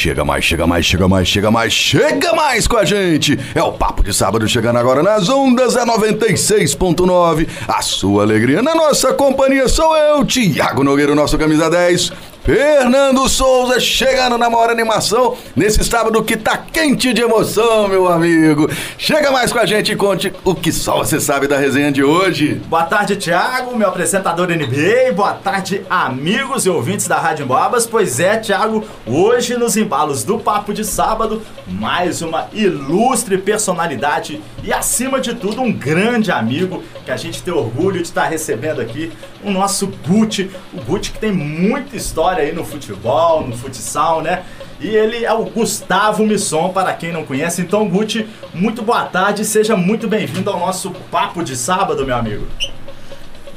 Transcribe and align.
Chega 0.00 0.24
mais, 0.24 0.42
chega 0.42 0.66
mais, 0.66 0.86
chega 0.86 1.06
mais, 1.06 1.28
chega 1.28 1.50
mais, 1.50 1.72
chega 1.74 2.32
mais 2.32 2.66
com 2.66 2.78
a 2.78 2.86
gente! 2.86 3.38
É 3.54 3.62
o 3.62 3.70
Papo 3.70 4.02
de 4.02 4.14
Sábado 4.14 4.48
chegando 4.48 4.78
agora 4.78 5.02
nas 5.02 5.28
ondas 5.28 5.76
é 5.76 5.84
96.9. 5.84 7.46
A 7.68 7.82
sua 7.82 8.22
alegria 8.22 8.62
na 8.62 8.74
nossa 8.74 9.12
companhia 9.12 9.68
sou 9.68 9.94
eu, 9.94 10.24
Tiago 10.24 10.82
Nogueira, 10.82 11.14
nosso 11.14 11.36
camisa 11.36 11.68
10. 11.68 12.29
Fernando 12.42 13.28
Souza 13.28 13.78
chegando 13.78 14.38
na 14.38 14.48
maior 14.48 14.70
animação 14.70 15.36
nesse 15.54 15.84
sábado 15.84 16.22
que 16.24 16.38
tá 16.38 16.56
quente 16.56 17.12
de 17.12 17.20
emoção, 17.20 17.86
meu 17.86 18.08
amigo. 18.08 18.68
Chega 18.96 19.30
mais 19.30 19.52
com 19.52 19.58
a 19.58 19.66
gente 19.66 19.92
e 19.92 19.96
conte 19.96 20.32
o 20.42 20.54
que 20.54 20.72
só 20.72 20.96
você 20.96 21.20
sabe 21.20 21.46
da 21.46 21.58
resenha 21.58 21.92
de 21.92 22.02
hoje. 22.02 22.54
Boa 22.66 22.84
tarde, 22.84 23.16
Thiago, 23.16 23.76
meu 23.76 23.88
apresentador 23.88 24.48
NBA. 24.48 25.12
Boa 25.14 25.34
tarde, 25.34 25.82
amigos 25.90 26.64
e 26.64 26.70
ouvintes 26.70 27.06
da 27.06 27.18
Rádio 27.18 27.44
Embabas. 27.44 27.86
Pois 27.86 28.18
é, 28.18 28.38
Thiago, 28.38 28.84
hoje 29.06 29.58
nos 29.58 29.76
embalos 29.76 30.24
do 30.24 30.38
Papo 30.38 30.72
de 30.72 30.84
Sábado, 30.84 31.42
mais 31.66 32.22
uma 32.22 32.48
ilustre 32.54 33.36
personalidade 33.36 34.40
e, 34.64 34.72
acima 34.72 35.20
de 35.20 35.34
tudo, 35.34 35.60
um 35.60 35.72
grande 35.72 36.32
amigo 36.32 36.82
que 37.04 37.10
a 37.10 37.16
gente 37.16 37.42
tem 37.42 37.52
orgulho 37.52 37.98
de 37.98 38.02
estar 38.02 38.24
recebendo 38.24 38.80
aqui, 38.80 39.12
o 39.44 39.50
nosso 39.50 39.86
Gucci. 40.06 40.50
O 40.72 40.80
Gucci 40.82 41.12
que 41.12 41.18
tem 41.18 41.32
muita 41.32 41.96
história 41.96 42.29
aí 42.38 42.52
no 42.52 42.64
futebol, 42.64 43.46
no 43.46 43.56
futsal, 43.56 44.22
né? 44.22 44.44
E 44.80 44.88
ele 44.88 45.24
é 45.24 45.32
o 45.32 45.44
Gustavo 45.44 46.24
Misson, 46.24 46.70
para 46.70 46.92
quem 46.94 47.12
não 47.12 47.24
conhece. 47.24 47.60
Então, 47.60 47.88
Gucci, 47.88 48.26
muito 48.54 48.82
boa 48.82 49.04
tarde, 49.04 49.44
seja 49.44 49.76
muito 49.76 50.08
bem-vindo 50.08 50.48
ao 50.50 50.58
nosso 50.58 50.90
Papo 51.10 51.42
de 51.44 51.56
Sábado, 51.56 52.06
meu 52.06 52.16
amigo. 52.16 52.46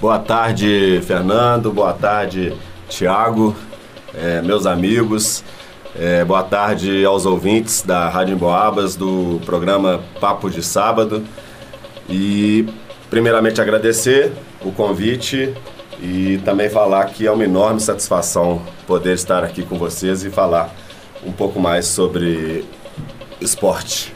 Boa 0.01 0.19
tarde, 0.19 1.01
Fernando. 1.07 1.71
Boa 1.71 1.93
tarde, 1.93 2.53
Tiago, 2.89 3.55
é, 4.13 4.41
meus 4.41 4.65
amigos. 4.65 5.43
É, 5.97 6.25
boa 6.25 6.43
tarde 6.43 7.05
aos 7.05 7.25
ouvintes 7.25 7.83
da 7.83 8.09
Rádio 8.09 8.33
Emboabas, 8.33 8.95
do 8.95 9.39
programa 9.45 10.01
Papo 10.19 10.49
de 10.49 10.61
Sábado. 10.61 11.23
E, 12.09 12.67
primeiramente, 13.09 13.61
agradecer 13.61 14.33
o 14.61 14.71
convite 14.71 15.53
e 16.03 16.37
também 16.39 16.69
falar 16.69 17.05
que 17.05 17.25
é 17.25 17.31
uma 17.31 17.45
enorme 17.45 17.79
satisfação 17.79 18.61
poder 18.85 19.13
estar 19.13 19.41
aqui 19.41 19.63
com 19.63 19.77
vocês 19.77 20.25
e 20.25 20.29
falar 20.29 20.75
um 21.25 21.31
pouco 21.31 21.61
mais 21.61 21.85
sobre 21.85 22.65
esporte. 23.39 24.13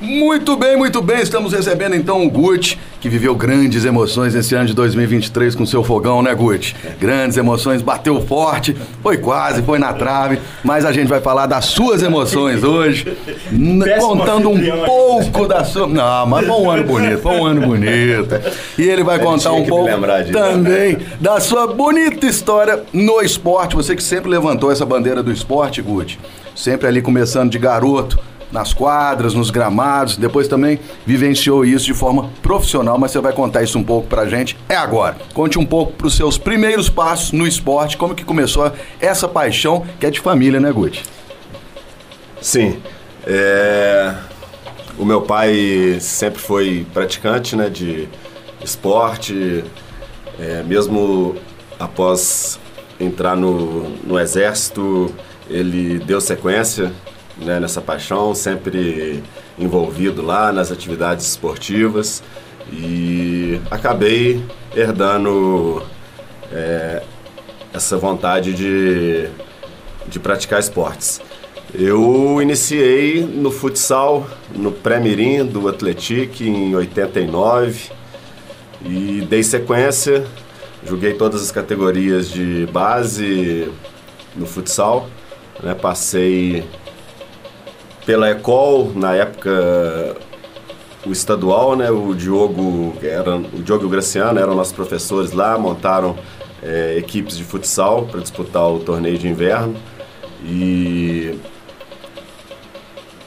Muito 0.00 0.56
bem, 0.56 0.76
muito 0.76 1.02
bem. 1.02 1.20
Estamos 1.20 1.52
recebendo 1.52 1.96
então 1.96 2.24
o 2.24 2.30
Gucci, 2.30 2.78
que 3.04 3.08
viveu 3.10 3.34
grandes 3.34 3.84
emoções 3.84 4.34
esse 4.34 4.54
ano 4.54 4.64
de 4.64 4.72
2023 4.72 5.54
com 5.54 5.66
seu 5.66 5.84
fogão, 5.84 6.22
né, 6.22 6.34
Gucci? 6.34 6.74
Grandes 6.98 7.36
emoções, 7.36 7.82
bateu 7.82 8.18
forte, 8.22 8.74
foi 9.02 9.18
quase, 9.18 9.60
foi 9.60 9.78
na 9.78 9.92
trave, 9.92 10.38
mas 10.62 10.86
a 10.86 10.92
gente 10.92 11.06
vai 11.06 11.20
falar 11.20 11.44
das 11.44 11.66
suas 11.66 12.02
emoções 12.02 12.64
hoje, 12.64 13.14
contando 14.00 14.48
um 14.48 14.58
pouco 14.86 15.46
da 15.46 15.62
sua. 15.64 15.86
Não, 15.86 16.24
mas 16.24 16.46
foi 16.46 16.56
um 16.56 16.70
ano 16.70 16.84
bonito, 16.84 17.18
foi 17.18 17.32
um 17.32 17.44
ano 17.44 17.60
bonito. 17.60 18.40
E 18.78 18.88
ele 18.88 19.04
vai 19.04 19.18
contar 19.18 19.52
um 19.52 19.66
pouco 19.66 19.90
também 20.32 20.96
da 21.20 21.38
sua 21.40 21.66
bonita 21.66 22.24
história 22.24 22.84
no 22.90 23.20
esporte. 23.20 23.76
Você 23.76 23.94
que 23.94 24.02
sempre 24.02 24.30
levantou 24.30 24.72
essa 24.72 24.86
bandeira 24.86 25.22
do 25.22 25.30
esporte, 25.30 25.82
Gucci, 25.82 26.18
sempre 26.56 26.88
ali 26.88 27.02
começando 27.02 27.50
de 27.50 27.58
garoto 27.58 28.18
nas 28.50 28.72
quadras, 28.72 29.34
nos 29.34 29.50
gramados, 29.50 30.16
depois 30.16 30.48
também 30.48 30.78
vivenciou 31.04 31.64
isso 31.64 31.86
de 31.86 31.94
forma 31.94 32.30
profissional, 32.42 32.98
mas 32.98 33.10
você 33.10 33.20
vai 33.20 33.32
contar 33.32 33.62
isso 33.62 33.78
um 33.78 33.84
pouco 33.84 34.06
pra 34.06 34.26
gente. 34.26 34.56
É 34.68 34.76
agora. 34.76 35.16
Conte 35.32 35.58
um 35.58 35.66
pouco 35.66 35.92
pros 35.92 36.16
seus 36.16 36.38
primeiros 36.38 36.88
passos 36.88 37.32
no 37.32 37.46
esporte, 37.46 37.96
como 37.96 38.14
que 38.14 38.24
começou 38.24 38.72
essa 39.00 39.26
paixão 39.26 39.84
que 39.98 40.06
é 40.06 40.10
de 40.10 40.20
família, 40.20 40.60
né, 40.60 40.70
Guti? 40.70 41.02
Sim. 42.40 42.78
É... 43.26 44.14
O 44.96 45.04
meu 45.04 45.22
pai 45.22 45.98
sempre 46.00 46.40
foi 46.40 46.86
praticante 46.94 47.56
né, 47.56 47.68
de 47.68 48.08
esporte, 48.62 49.64
é, 50.38 50.62
mesmo 50.62 51.34
após 51.78 52.60
entrar 53.00 53.36
no, 53.36 53.88
no 54.04 54.18
exército, 54.18 55.12
ele 55.50 55.98
deu 55.98 56.20
sequência 56.20 56.92
né, 57.38 57.58
nessa 57.60 57.80
paixão, 57.80 58.34
sempre 58.34 59.22
envolvido 59.58 60.22
lá 60.22 60.52
nas 60.52 60.70
atividades 60.70 61.26
esportivas 61.26 62.22
e 62.72 63.60
acabei 63.70 64.42
herdando 64.74 65.82
é, 66.52 67.02
essa 67.72 67.96
vontade 67.96 68.52
de, 68.52 69.28
de 70.08 70.18
praticar 70.18 70.60
esportes. 70.60 71.20
Eu 71.72 72.40
iniciei 72.40 73.24
no 73.24 73.50
futsal, 73.50 74.26
no 74.54 74.70
pré-mirim 74.70 75.44
do 75.44 75.68
Atletic 75.68 76.40
em 76.40 76.74
89 76.74 77.90
e 78.84 79.26
dei 79.28 79.42
sequência, 79.42 80.24
joguei 80.86 81.14
todas 81.14 81.42
as 81.42 81.50
categorias 81.50 82.28
de 82.28 82.66
base 82.66 83.68
no 84.36 84.46
futsal, 84.46 85.08
né, 85.62 85.74
passei 85.74 86.64
pela 88.04 88.30
Ecol, 88.30 88.92
na 88.94 89.14
época 89.14 90.16
o 91.06 91.12
estadual, 91.12 91.76
né, 91.76 91.90
o 91.90 92.14
Diogo, 92.14 92.94
era, 93.02 93.36
o 93.36 93.62
Diogo 93.62 93.86
o 93.86 93.88
Graciano 93.88 94.38
eram 94.38 94.54
nossos 94.54 94.72
professores 94.72 95.32
lá, 95.32 95.58
montaram 95.58 96.16
é, 96.62 96.96
equipes 96.96 97.36
de 97.36 97.44
futsal 97.44 98.06
para 98.06 98.20
disputar 98.20 98.66
o 98.70 98.78
torneio 98.78 99.18
de 99.18 99.28
inverno. 99.28 99.76
E 100.42 101.38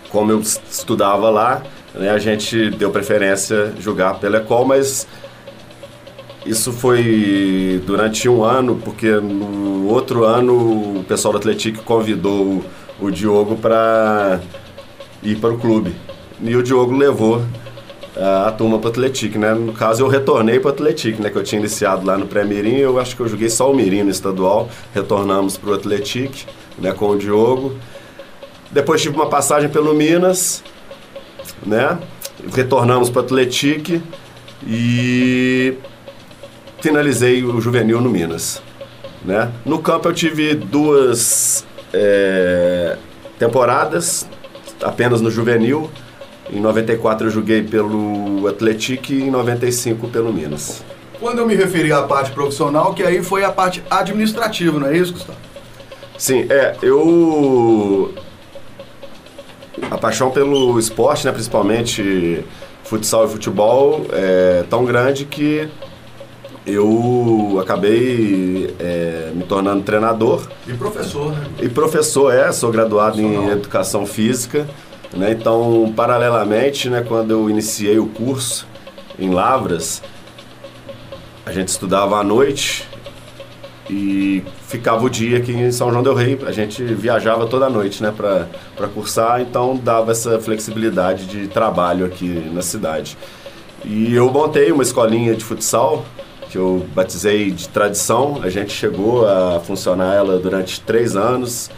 como 0.10 0.32
eu 0.32 0.40
estudava 0.40 1.30
lá, 1.30 1.62
né, 1.94 2.10
a 2.10 2.18
gente 2.18 2.72
deu 2.72 2.90
preferência 2.90 3.74
jogar 3.80 4.16
pela 4.16 4.38
Ecol, 4.38 4.66
mas 4.66 5.08
isso 6.46 6.72
foi 6.72 7.82
durante 7.86 8.28
um 8.28 8.44
ano, 8.44 8.80
porque 8.84 9.12
no 9.12 9.88
outro 9.88 10.24
ano 10.24 11.00
o 11.00 11.04
pessoal 11.08 11.34
do 11.34 11.38
Atlético 11.38 11.84
convidou 11.84 12.64
o 13.00 13.12
Diogo 13.12 13.56
para 13.58 14.40
ir 15.32 15.38
para 15.38 15.54
o 15.54 15.58
clube. 15.58 15.96
E 16.42 16.56
o 16.56 16.64
Diogo 16.64 16.96
levou 16.96 17.42
a, 18.16 18.52
turma 18.52 18.80
para 18.80 18.88
o 18.88 18.92
Atlético, 18.92 19.38
né? 19.38 19.54
No 19.54 19.74
caso, 19.74 20.04
eu 20.04 20.08
retornei 20.08 20.60
para 20.60 20.70
o 20.70 20.72
Atlético, 20.72 21.22
né? 21.22 21.30
Que 21.30 21.38
eu 21.38 21.44
tinha 21.44 21.60
iniciado 21.60 22.06
lá 22.06 22.18
no 22.18 22.28
pré-mirim, 22.28 22.78
eu 22.78 23.00
acho 23.00 23.16
que 23.16 23.22
eu 23.22 23.28
joguei 23.28 23.50
só 23.50 23.72
o 23.72 23.76
mirim 23.76 24.04
no 24.04 24.10
estadual. 24.10 24.70
Retornamos 24.94 25.58
para 25.58 25.72
o 25.72 25.74
Atlético, 25.74 26.36
né? 26.78 26.92
Com 26.92 27.10
o 27.10 27.18
Diogo. 27.18 27.76
Depois 28.72 29.02
tive 29.02 29.16
uma 29.16 29.28
passagem 29.28 29.70
pelo 29.70 29.94
Minas, 29.94 30.64
né? 31.66 31.98
Retornamos 32.54 33.10
para 33.10 33.22
o 33.22 33.26
Atlético 33.26 34.02
e 34.66 35.76
finalizei 36.82 37.44
o 37.44 37.60
juvenil 37.60 38.02
no 38.02 38.10
Minas, 38.10 38.62
né? 39.24 39.52
No 39.66 39.80
campo 39.80 40.08
eu 40.08 40.14
tive 40.14 40.54
duas 40.56 41.66
é, 41.94 42.98
temporadas, 43.40 44.28
apenas 44.82 45.22
no 45.22 45.30
juvenil. 45.30 45.90
Em 46.50 46.60
94 46.60 47.28
eu 47.28 47.32
joguei 47.32 47.62
pelo 47.62 48.48
Atlético 48.48 49.12
e 49.12 49.24
em 49.24 49.32
95 49.32 50.08
pelo 50.08 50.32
Minas. 50.32 50.84
Quando 51.20 51.40
eu 51.40 51.48
me 51.48 51.56
referi 51.56 51.92
à 51.92 52.04
parte 52.04 52.32
profissional, 52.32 52.94
que 52.94 53.04
aí 53.04 53.24
foi 53.24 53.44
a 53.44 53.52
parte 53.52 53.84
administrativa, 53.90 54.80
não 54.80 54.88
é 54.88 54.98
isso, 54.98 55.14
Gustavo? 55.14 55.38
Sim, 56.18 56.46
é, 56.50 56.76
eu 56.82 58.14
a 59.90 59.98
paixão 59.98 60.32
pelo 60.32 60.80
esporte, 60.80 61.26
né, 61.26 61.32
principalmente 61.32 62.44
futsal 62.84 63.26
e 63.26 63.30
futebol, 63.30 64.06
é 64.12 64.64
tão 64.70 64.86
grande 64.86 65.26
que 65.26 65.68
eu 66.68 67.58
acabei 67.62 68.76
é, 68.78 69.32
me 69.34 69.44
tornando 69.44 69.84
treinador. 69.84 70.46
E 70.68 70.74
professor, 70.74 71.32
né? 71.32 71.48
E 71.62 71.70
professor, 71.70 72.34
é, 72.34 72.52
sou 72.52 72.70
graduado 72.72 73.22
em 73.22 73.50
Educação 73.50 74.06
Física. 74.06 74.68
Né? 75.14 75.32
Então, 75.32 75.94
paralelamente, 75.96 76.90
né, 76.90 77.02
quando 77.08 77.32
eu 77.32 77.50
iniciei 77.50 77.98
o 77.98 78.08
curso 78.08 78.68
em 79.18 79.30
Lavras, 79.30 80.04
a 81.46 81.54
gente 81.54 81.70
estudava 81.70 82.18
à 82.18 82.24
noite 82.24 82.86
e 83.90 84.44
ficava 84.68 85.06
o 85.06 85.10
dia 85.10 85.38
aqui 85.38 85.54
em 85.54 85.72
São 85.72 85.90
João 85.90 86.04
del 86.04 86.14
Rei. 86.14 86.38
A 86.46 86.52
gente 86.52 86.84
viajava 86.84 87.48
toda 87.48 87.70
noite 87.70 88.04
né, 88.04 88.14
para 88.14 88.88
cursar, 88.90 89.40
então 89.40 89.78
dava 89.78 90.12
essa 90.12 90.38
flexibilidade 90.40 91.26
de 91.28 91.48
trabalho 91.48 92.06
aqui 92.06 92.28
na 92.54 92.62
cidade. 92.62 93.18
E 93.86 94.14
eu 94.14 94.30
montei 94.30 94.70
uma 94.70 94.84
escolinha 94.84 95.34
de 95.34 95.46
futsal 95.46 96.04
que 96.50 96.58
eu 96.58 96.86
batizei 96.94 97.52
de 97.52 97.68
tradição. 97.70 98.40
A 98.44 98.50
gente 98.50 98.72
chegou 98.72 99.28
a 99.28 99.60
funcionar 99.60 100.16
ela 100.16 100.40
durante 100.40 100.82
três 100.82 101.16
anos, 101.16 101.70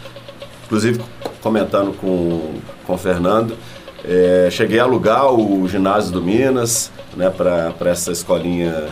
inclusive 0.64 1.00
comentando 1.40 1.92
com, 1.96 2.54
com 2.86 2.94
o 2.94 2.98
Fernando. 2.98 3.56
É, 4.04 4.48
cheguei 4.50 4.78
a 4.78 4.84
alugar 4.84 5.32
o 5.32 5.68
ginásio 5.68 6.12
do 6.12 6.22
Minas 6.22 6.90
né, 7.16 7.30
para 7.30 7.90
essa 7.90 8.12
escolinha 8.12 8.88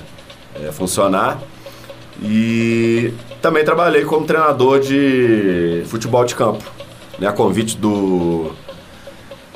é, 0.62 0.70
funcionar. 0.72 1.40
E 2.22 3.12
também 3.40 3.64
trabalhei 3.64 4.04
como 4.04 4.26
treinador 4.26 4.80
de 4.80 5.82
futebol 5.86 6.24
de 6.24 6.34
campo. 6.34 6.64
né, 7.18 7.28
a 7.28 7.32
convite 7.32 7.76
do 7.76 8.52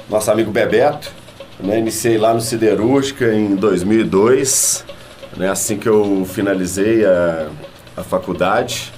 nosso 0.09 0.31
amigo 0.31 0.51
Bebeto. 0.51 1.11
Né, 1.61 1.79
iniciei 1.79 2.19
lá 2.19 2.33
no 2.35 2.41
Siderúrgica 2.41 3.33
em 3.33 3.55
2002, 3.55 4.85
né, 5.37 5.51
assim 5.51 5.77
que 5.77 5.89
eu 5.89 6.27
finalizei 6.27 7.05
a, 7.05 7.49
a 7.97 8.03
faculdade. 8.03 8.93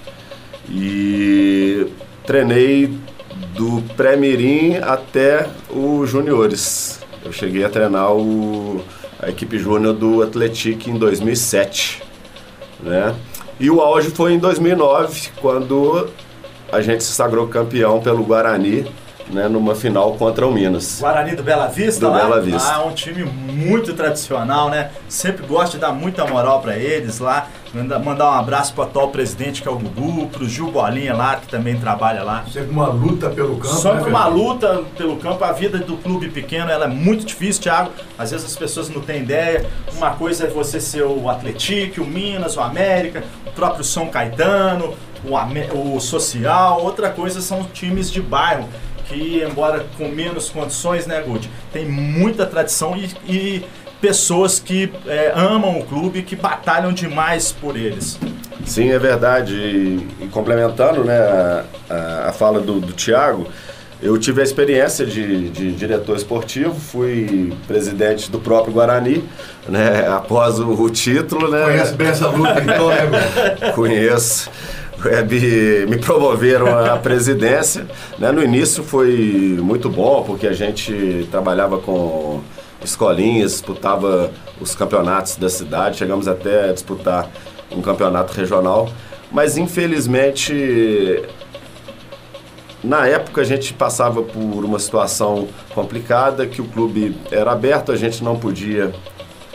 E 0.69 1.87
treinei 2.27 2.99
do 3.55 3.83
pré-mirim 3.97 4.77
até 4.77 5.49
os 5.71 6.09
juniores. 6.11 7.01
Eu 7.25 7.33
cheguei 7.33 7.65
a 7.65 7.69
treinar 7.69 8.13
o, 8.13 8.83
a 9.21 9.29
equipe 9.29 9.59
júnior 9.59 9.95
do 9.95 10.23
Atlético 10.23 10.91
em 10.91 10.99
2007, 10.99 12.03
né? 12.83 13.15
E 13.59 13.71
o 13.71 13.81
auge 13.81 14.11
foi 14.11 14.33
em 14.33 14.39
2009, 14.39 15.31
quando 15.41 16.09
a 16.73 16.81
gente 16.81 17.05
se 17.05 17.13
sagrou 17.13 17.47
campeão 17.47 18.01
pelo 18.01 18.25
Guarani, 18.25 18.85
né, 19.31 19.49
numa 19.49 19.75
final 19.75 20.13
contra 20.15 20.47
o 20.47 20.53
Minas. 20.53 20.99
Guarani 21.01 21.35
do 21.35 21.43
Bela 21.43 21.67
Vista, 21.67 22.01
Do 22.07 22.11
lá? 22.13 22.19
Bela 22.19 22.41
Vista. 22.41 22.73
Ah, 22.75 22.85
um 22.85 22.93
time 22.93 23.25
muito 23.25 23.95
tradicional, 23.95 24.69
né? 24.71 24.91
Sempre 25.09 25.47
gosto 25.47 25.73
de 25.73 25.79
dar 25.79 25.93
muita 25.93 26.25
moral 26.27 26.61
pra 26.61 26.77
eles 26.77 27.19
lá. 27.19 27.49
Manda- 27.73 27.99
Mandar 27.99 28.27
um 28.31 28.35
abraço 28.35 28.73
pro 28.73 28.85
atual 28.85 29.09
presidente, 29.09 29.61
que 29.61 29.67
é 29.67 29.71
o 29.71 29.77
Gugu, 29.77 30.29
pro 30.29 30.49
Gil 30.49 30.71
Bolinha 30.71 31.13
lá, 31.15 31.37
que 31.37 31.49
também 31.49 31.77
trabalha 31.77 32.23
lá. 32.23 32.45
Sempre 32.53 32.71
uma 32.71 32.87
luta 32.87 33.31
pelo 33.31 33.57
campo. 33.57 33.75
Só 33.75 33.95
né, 33.95 34.03
que 34.05 34.09
uma 34.09 34.27
luta 34.29 34.83
pelo 34.97 35.17
campo, 35.17 35.43
a 35.43 35.51
vida 35.53 35.79
do 35.79 35.97
clube 35.97 36.29
pequeno 36.29 36.71
ela 36.71 36.85
é 36.85 36.89
muito 36.89 37.25
difícil, 37.25 37.63
Thiago. 37.63 37.91
Às 38.17 38.31
vezes 38.31 38.47
as 38.47 38.57
pessoas 38.57 38.89
não 38.89 39.01
têm 39.01 39.23
ideia. 39.23 39.67
Uma 39.97 40.11
coisa 40.13 40.45
é 40.45 40.47
você 40.49 40.79
ser 40.81 41.03
o 41.03 41.29
Atlético, 41.29 42.03
o 42.03 42.07
Minas, 42.07 42.57
o 42.57 42.61
América, 42.61 43.25
o 43.47 43.51
próprio 43.51 43.83
São 43.83 44.07
Caetano, 44.09 44.95
o, 45.25 45.97
o 45.97 46.01
Social. 46.01 46.81
Outra 46.81 47.11
coisa 47.11 47.41
são 47.41 47.65
times 47.65 48.09
de 48.11 48.21
bairro, 48.23 48.69
que 49.09 49.43
embora 49.43 49.85
com 49.97 50.09
menos 50.09 50.49
condições, 50.51 51.07
né, 51.07 51.21
Guti, 51.27 51.51
tem 51.73 51.85
muita 51.87 52.47
tradição 52.47 52.97
e, 52.97 53.11
e 53.31 53.65
pessoas 54.01 54.59
que 54.61 54.93
é, 55.07 55.33
amam 55.35 55.79
o 55.79 55.85
clube, 55.85 56.23
que 56.23 56.37
batalham 56.37 56.93
demais 56.93 57.53
por 57.53 57.77
eles. 57.77 58.19
Sim, 58.67 58.91
é 58.91 58.99
verdade. 58.99 59.55
E, 59.55 60.25
e 60.25 60.29
complementando 60.29 61.05
né, 61.05 61.19
a, 61.19 61.65
a- 61.91 62.29
a 62.29 62.33
fala 62.33 62.61
do, 62.61 62.81
do 62.81 62.93
Tiago, 62.93 63.47
eu 64.03 64.19
tive 64.19 64.41
a 64.43 64.45
experiência 64.45 65.07
de, 65.07 65.49
de 65.49 65.73
diretor 65.73 66.17
esportivo, 66.17 66.75
fui 66.75 67.55
presidente 67.67 68.31
do 68.31 68.39
próprio 68.39 68.73
Guarani, 68.75 69.25
né, 69.69 70.07
após 70.13 70.59
o, 70.59 70.69
o 70.71 70.91
título. 70.91 71.51
Né, 71.51 71.63
Conhece 71.65 71.95
bem 71.95 72.09
essa 72.09 72.29
luta, 72.29 72.61
então, 72.61 72.89
né? 72.89 73.73
Conheço. 73.75 74.51
É, 75.11 75.87
me, 75.87 75.99
promoveram 75.99 76.67
à 76.79 76.97
presidência. 76.97 77.87
né? 78.19 78.33
No 78.33 78.43
início 78.43 78.83
foi 78.83 79.59
muito 79.61 79.89
bom, 79.89 80.23
porque 80.23 80.47
a 80.47 80.53
gente 80.53 81.29
trabalhava 81.31 81.79
com 81.79 82.41
escolinhas, 82.83 83.53
disputava 83.53 84.31
os 84.61 84.75
campeonatos 84.75 85.37
da 85.37 85.49
cidade, 85.49 85.99
chegamos 85.99 86.29
até 86.29 86.71
a 86.71 86.73
disputar 86.73 87.31
um 87.71 87.83
campeonato 87.83 88.33
regional. 88.33 88.89
Mas 89.31 89.57
infelizmente 89.57 91.23
na 92.85 93.07
época 93.07 93.41
a 93.41 93.45
gente 93.45 93.73
passava 93.73 94.23
por 94.23 94.65
uma 94.65 94.79
situação 94.79 95.49
complicada, 95.75 96.47
que 96.47 96.61
o 96.61 96.67
clube 96.67 97.17
era 97.31 97.53
aberto, 97.53 97.91
a 97.91 97.97
gente 97.97 98.23
não 98.23 98.39
podia 98.39 98.93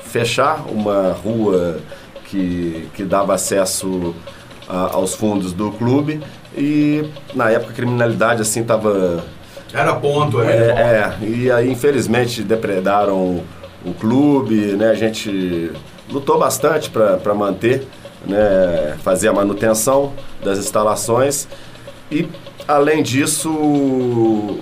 fechar 0.04 0.66
uma 0.68 1.12
rua 1.12 1.78
que, 2.26 2.90
que 2.96 3.04
dava 3.04 3.36
acesso 3.36 4.16
a- 4.70 4.92
aos 4.94 5.14
fundos 5.16 5.52
do 5.52 5.72
clube 5.72 6.22
e 6.56 7.04
na 7.34 7.50
época 7.50 7.72
a 7.72 7.76
criminalidade 7.76 8.42
assim 8.42 8.62
estava 8.62 9.24
Era 9.74 9.96
ponto, 9.96 10.42
é. 10.42 10.46
é, 10.48 10.70
é, 11.22 11.26
e 11.28 11.52
aí 11.52 11.72
infelizmente 11.72 12.44
depredaram 12.44 13.44
o 13.86 13.94
clube, 14.00 14.74
né? 14.76 14.90
A 14.92 14.94
gente 14.94 15.72
lutou 16.12 16.38
bastante 16.38 16.90
para 16.90 17.34
manter, 17.34 17.88
né? 18.28 18.96
Fazer 19.04 19.28
a 19.30 19.34
manutenção 19.34 20.12
das 20.44 20.58
instalações 20.60 21.48
e 22.12 22.28
além 22.68 23.02
disso, 23.02 24.58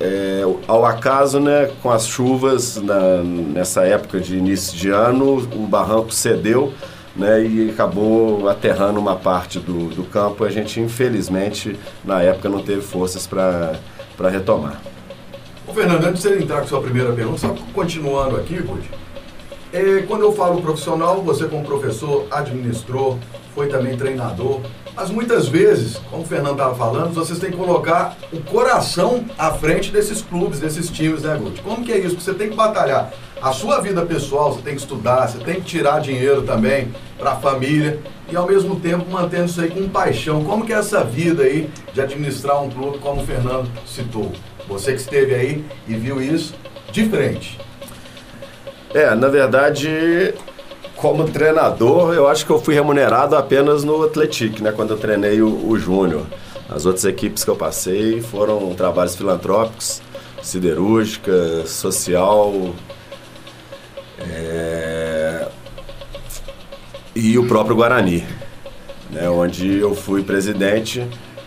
é, 0.00 0.42
ao 0.66 0.84
acaso, 0.84 1.40
né? 1.40 1.70
Com 1.82 1.90
as 1.90 2.06
chuvas 2.06 2.76
na- 2.76 3.22
nessa 3.22 3.82
época 3.84 4.20
de 4.20 4.36
início 4.36 4.76
de 4.76 4.90
ano, 4.90 5.36
o 5.54 5.66
barranco 5.66 6.12
cedeu. 6.12 6.72
Né, 7.18 7.44
e 7.44 7.70
acabou 7.70 8.48
aterrando 8.48 9.00
uma 9.00 9.16
parte 9.16 9.58
do, 9.58 9.88
do 9.88 10.04
campo. 10.04 10.44
A 10.44 10.50
gente, 10.50 10.80
infelizmente, 10.80 11.76
na 12.04 12.22
época 12.22 12.48
não 12.48 12.62
teve 12.62 12.80
forças 12.80 13.26
para 13.26 14.30
retomar. 14.30 14.80
Ô, 15.66 15.74
Fernando, 15.74 16.04
antes 16.04 16.22
de 16.22 16.28
você 16.28 16.38
entrar 16.38 16.60
com 16.60 16.68
sua 16.68 16.80
primeira 16.80 17.12
pergunta, 17.12 17.38
só 17.38 17.54
continuando 17.74 18.36
aqui, 18.36 18.62
Guti, 18.62 18.88
é, 19.72 20.02
quando 20.06 20.22
eu 20.22 20.32
falo 20.32 20.62
profissional, 20.62 21.20
você 21.20 21.46
como 21.46 21.64
professor 21.64 22.26
administrou, 22.30 23.18
foi 23.54 23.66
também 23.66 23.96
treinador, 23.96 24.60
mas 24.98 25.10
muitas 25.10 25.46
vezes, 25.46 25.96
como 26.10 26.24
o 26.24 26.26
Fernando 26.26 26.54
estava 26.54 26.74
falando, 26.74 27.14
vocês 27.14 27.38
têm 27.38 27.52
que 27.52 27.56
colocar 27.56 28.16
o 28.32 28.40
coração 28.40 29.24
à 29.38 29.52
frente 29.52 29.92
desses 29.92 30.20
clubes, 30.20 30.58
desses 30.58 30.90
times, 30.90 31.22
né, 31.22 31.38
Guti? 31.40 31.62
Como 31.62 31.84
que 31.84 31.92
é 31.92 31.98
isso? 31.98 32.20
Você 32.20 32.34
tem 32.34 32.50
que 32.50 32.56
batalhar 32.56 33.12
a 33.40 33.52
sua 33.52 33.80
vida 33.80 34.04
pessoal, 34.04 34.52
você 34.52 34.60
tem 34.60 34.74
que 34.74 34.80
estudar, 34.80 35.28
você 35.28 35.38
tem 35.38 35.54
que 35.54 35.60
tirar 35.60 36.00
dinheiro 36.00 36.42
também 36.42 36.92
para 37.16 37.30
a 37.30 37.36
família 37.36 38.00
e 38.28 38.34
ao 38.34 38.44
mesmo 38.44 38.80
tempo 38.80 39.08
mantendo 39.08 39.44
isso 39.44 39.60
aí 39.60 39.70
com 39.70 39.88
paixão. 39.88 40.42
Como 40.42 40.66
que 40.66 40.72
é 40.72 40.76
essa 40.76 41.04
vida 41.04 41.44
aí 41.44 41.70
de 41.94 42.00
administrar 42.00 42.60
um 42.60 42.68
clube, 42.68 42.98
como 42.98 43.22
o 43.22 43.24
Fernando 43.24 43.70
citou? 43.86 44.32
Você 44.66 44.94
que 44.94 45.00
esteve 45.00 45.32
aí 45.32 45.64
e 45.86 45.94
viu 45.94 46.20
isso 46.20 46.56
de 46.90 47.08
frente. 47.08 47.56
É, 48.92 49.14
na 49.14 49.28
verdade, 49.28 50.34
como 50.98 51.24
treinador, 51.28 52.12
eu 52.12 52.28
acho 52.28 52.44
que 52.44 52.50
eu 52.50 52.60
fui 52.60 52.74
remunerado 52.74 53.36
apenas 53.36 53.84
no 53.84 54.02
Atlético, 54.02 54.62
né? 54.62 54.72
Quando 54.72 54.90
eu 54.94 54.98
treinei 54.98 55.40
o, 55.40 55.68
o 55.68 55.78
Júnior. 55.78 56.26
As 56.68 56.84
outras 56.84 57.04
equipes 57.04 57.44
que 57.44 57.50
eu 57.50 57.56
passei 57.56 58.20
foram 58.20 58.74
trabalhos 58.74 59.16
filantrópicos, 59.16 60.02
siderúrgica, 60.42 61.64
social. 61.66 62.74
é, 64.18 65.46
E 67.14 67.38
o 67.38 67.46
próprio 67.46 67.74
Guarani, 67.76 68.26
né? 69.10 69.30
onde 69.30 69.78
eu 69.78 69.94
fui 69.94 70.22
presidente 70.22 71.06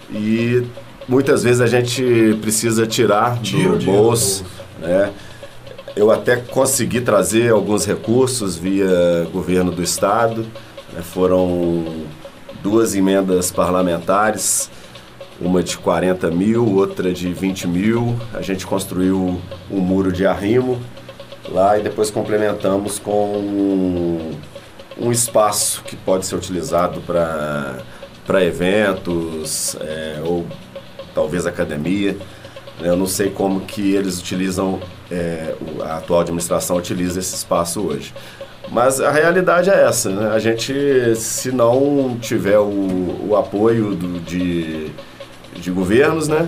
e 0.09 0.63
muitas 1.07 1.43
vezes 1.43 1.61
a 1.61 1.67
gente 1.67 2.37
precisa 2.41 2.87
tirar 2.87 3.37
do 3.37 3.77
bolso, 3.85 4.43
né? 4.79 5.11
Eu 5.95 6.09
até 6.09 6.37
consegui 6.37 7.01
trazer 7.01 7.51
alguns 7.51 7.85
recursos 7.85 8.55
via 8.55 9.27
governo 9.31 9.71
do 9.71 9.83
estado. 9.83 10.45
né? 10.93 11.01
Foram 11.01 12.05
duas 12.61 12.95
emendas 12.95 13.51
parlamentares, 13.51 14.69
uma 15.39 15.61
de 15.61 15.77
40 15.77 16.29
mil, 16.31 16.75
outra 16.75 17.11
de 17.11 17.33
20 17.33 17.67
mil. 17.67 18.15
A 18.33 18.41
gente 18.41 18.65
construiu 18.65 19.41
um 19.69 19.79
muro 19.79 20.11
de 20.11 20.25
arrimo 20.25 20.79
lá 21.49 21.77
e 21.77 21.81
depois 21.81 22.09
complementamos 22.09 22.99
com 22.99 24.31
um, 24.97 25.11
espaço 25.11 25.83
que 25.83 25.95
pode 25.95 26.25
ser 26.25 26.35
utilizado 26.35 27.01
para 27.01 28.45
eventos 28.45 29.75
é, 29.81 30.21
ou 30.23 30.45
talvez 31.13 31.45
academia. 31.45 32.15
Eu 32.79 32.95
não 32.95 33.07
sei 33.07 33.29
como 33.29 33.61
que 33.61 33.93
eles 33.93 34.19
utilizam, 34.19 34.79
é, 35.11 35.53
a 35.83 35.97
atual 35.97 36.21
administração 36.21 36.77
utiliza 36.77 37.19
esse 37.19 37.35
espaço 37.35 37.81
hoje. 37.81 38.13
Mas 38.69 39.01
a 39.01 39.11
realidade 39.11 39.69
é 39.69 39.83
essa, 39.83 40.09
né? 40.09 40.29
A 40.33 40.39
gente, 40.39 40.73
se 41.15 41.51
não 41.51 42.17
tiver 42.21 42.59
o, 42.59 43.27
o 43.29 43.35
apoio 43.35 43.95
do- 43.95 44.19
de, 44.21 44.87
de 45.55 45.71
governos, 45.71 46.27
né? 46.27 46.47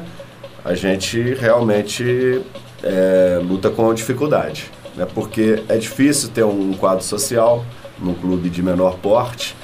A 0.63 0.73
gente 0.73 1.19
realmente 1.33 2.41
é, 2.81 3.39
luta 3.43 3.69
com 3.69 3.93
dificuldade, 3.93 4.71
né? 4.95 5.05
Porque 5.13 5.61
é 5.67 5.75
difícil 5.75 6.29
ter 6.29 6.43
um 6.45 6.71
quadro 6.73 7.03
social 7.03 7.65
num 7.99 8.13
clube 8.13 8.49
de 8.49 8.61
menor 8.63 8.95
porte, 8.99 9.55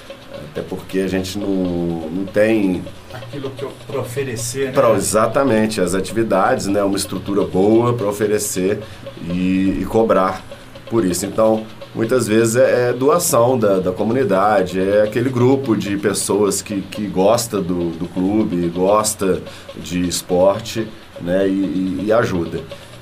até 0.51 0.61
porque 0.61 0.99
a 0.99 1.07
gente 1.07 1.37
não, 1.37 1.47
não 1.47 2.25
tem 2.25 2.83
Aquilo 3.13 3.49
que 3.51 3.63
eu 3.63 3.71
para 3.87 3.99
oferecer, 4.01 4.67
né? 4.67 4.71
Pra, 4.71 4.91
exatamente, 4.91 5.81
as 5.81 5.95
atividades, 5.95 6.67
né? 6.67 6.83
Uma 6.83 6.97
estrutura 6.97 7.43
boa 7.43 7.93
para 7.93 8.07
oferecer 8.07 8.79
e, 9.23 9.79
e 9.81 9.85
cobrar 9.89 10.43
por 10.89 11.03
isso. 11.03 11.25
Então, 11.25 11.65
muitas 11.95 12.27
vezes 12.27 12.55
é, 12.55 12.89
é 12.89 12.93
doação 12.93 13.57
da, 13.57 13.79
da 13.79 13.91
comunidade, 13.91 14.79
é 14.79 15.01
aquele 15.03 15.29
grupo 15.29 15.75
de 15.75 15.97
pessoas 15.97 16.61
que, 16.61 16.81
que 16.81 17.07
gosta 17.07 17.59
do, 17.59 17.89
do 17.91 18.07
clube, 18.07 18.67
gosta 18.69 19.41
de 19.75 20.07
esporte 20.07 20.87
né? 21.19 21.47
e, 21.47 21.51
e- 21.51 22.03
e 22.05 22.13
ajuda. 22.13 22.61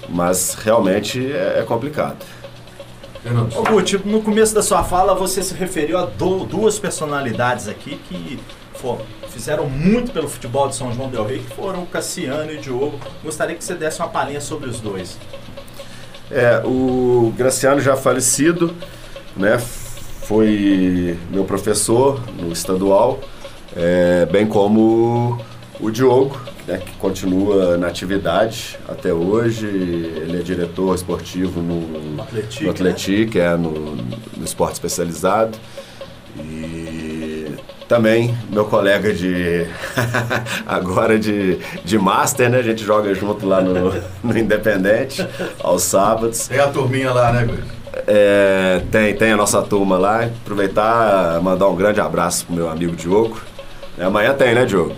Mas 0.10 0.54
realmente 0.56 1.20
é, 1.32 1.60
é 1.60 1.64
complicado. 1.64 2.18
Ô 3.58 3.64
Guti, 3.74 4.00
no 4.06 4.22
começo 4.22 4.56
da 4.56 4.62
sua 4.62 4.86
fala 4.86 5.14
você 5.14 5.44
se 5.44 5.54
referiu 5.54 5.98
a 5.98 6.06
du- 6.06 6.46
duas 6.46 6.80
personalidades 6.80 7.68
aqui 7.68 8.00
que 8.08 8.40
for- 8.77 9.01
fizeram 9.29 9.69
muito 9.69 10.12
pelo 10.12 10.27
futebol 10.27 10.67
de 10.67 10.75
São 10.75 10.91
João 10.93 11.10
del 11.10 11.25
Rei, 11.25 11.39
que 11.39 11.55
foram 11.55 11.84
o 11.84 11.86
Cassiano 11.88 12.51
e 12.51 12.57
o 12.57 12.62
Diogo. 12.62 13.00
Gostaria 13.24 13.55
que 13.55 13.63
você 13.63 13.75
desse 13.75 14.00
uma 14.00 14.07
palhinha 14.10 14.41
sobre 14.41 14.69
os 14.69 14.79
dois. 14.79 15.17
É, 16.31 16.62
o 16.65 17.34
Graciano 17.38 17.79
já 17.79 17.96
falecido, 17.96 18.75
né? 19.36 19.57
Foi 19.60 21.17
meu 21.31 21.46
professor 21.46 22.22
no 22.38 22.51
estadual, 22.51 23.19
é, 23.75 24.25
bem 24.25 24.46
como 24.46 25.39
o 25.79 25.89
Diogo, 25.89 26.38
né, 26.67 26.79
que 26.86 26.91
continua 26.98 27.77
na 27.77 27.88
atividade 27.88 28.77
até 28.89 29.13
hoje. 29.13 29.65
Ele 29.67 30.38
é 30.39 30.43
diretor 30.43 30.93
esportivo 30.96 31.62
no 31.62 32.22
Atletique, 32.22 32.63
no 32.65 32.69
Atletique, 32.72 33.39
é, 33.39 33.55
no, 33.55 33.72
no 33.96 34.43
esporte 34.43 34.74
especializado. 34.74 35.57
E 36.39 36.76
também 37.88 38.38
meu 38.50 38.65
colega 38.65 39.13
de 39.13 39.65
agora 40.67 41.17
de, 41.17 41.58
de 41.84 41.98
Master, 41.98 42.50
né? 42.50 42.60
A 42.60 42.63
gente 42.63 42.84
joga 42.84 43.13
junto 43.13 43.46
lá 43.46 43.62
no, 43.62 43.94
no 44.24 44.38
Independente 44.38 45.25
aos 45.63 45.84
sábados. 45.84 46.48
Tem 46.48 46.60
a 46.60 46.67
turminha 46.67 47.12
lá, 47.12 47.32
né? 47.32 47.48
É, 48.06 48.82
tem, 48.91 49.15
tem 49.15 49.32
a 49.32 49.38
nossa 49.38 49.62
turma 49.62 49.98
lá. 49.98 50.25
Aproveitar 50.25 51.41
mandar 51.41 51.67
um 51.67 51.75
grande 51.75 52.00
abraço 52.00 52.46
pro 52.46 52.56
meu 52.56 52.70
amigo 52.70 52.96
Diogo. 52.96 53.39
É, 53.98 54.03
amanhã 54.03 54.34
tem, 54.34 54.53
né, 54.53 54.65
Diogo? 54.65 54.96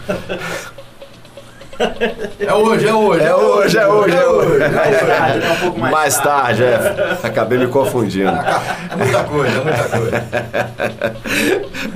É 2.40 2.54
hoje, 2.54 2.88
é 2.88 2.94
hoje. 2.94 3.24
É 3.24 3.36
hoje, 3.36 3.78
é 3.78 3.88
hoje, 3.88 4.16
é 4.16 4.28
hoje. 4.28 4.60
Mais 4.60 5.00
tarde, 5.00 5.40
né? 5.40 5.52
Um 5.52 5.60
pouco 5.60 5.80
mais, 5.80 5.92
Mais 5.94 6.20
tarde, 6.20 6.64
é. 6.64 7.18
Acabei 7.24 7.58
me 7.58 7.68
confundindo. 7.68 8.30
É 8.30 8.96
muita 8.98 9.24
coisa, 9.24 9.58
é 9.58 9.64
muita 9.64 9.84
coisa. 9.98 10.26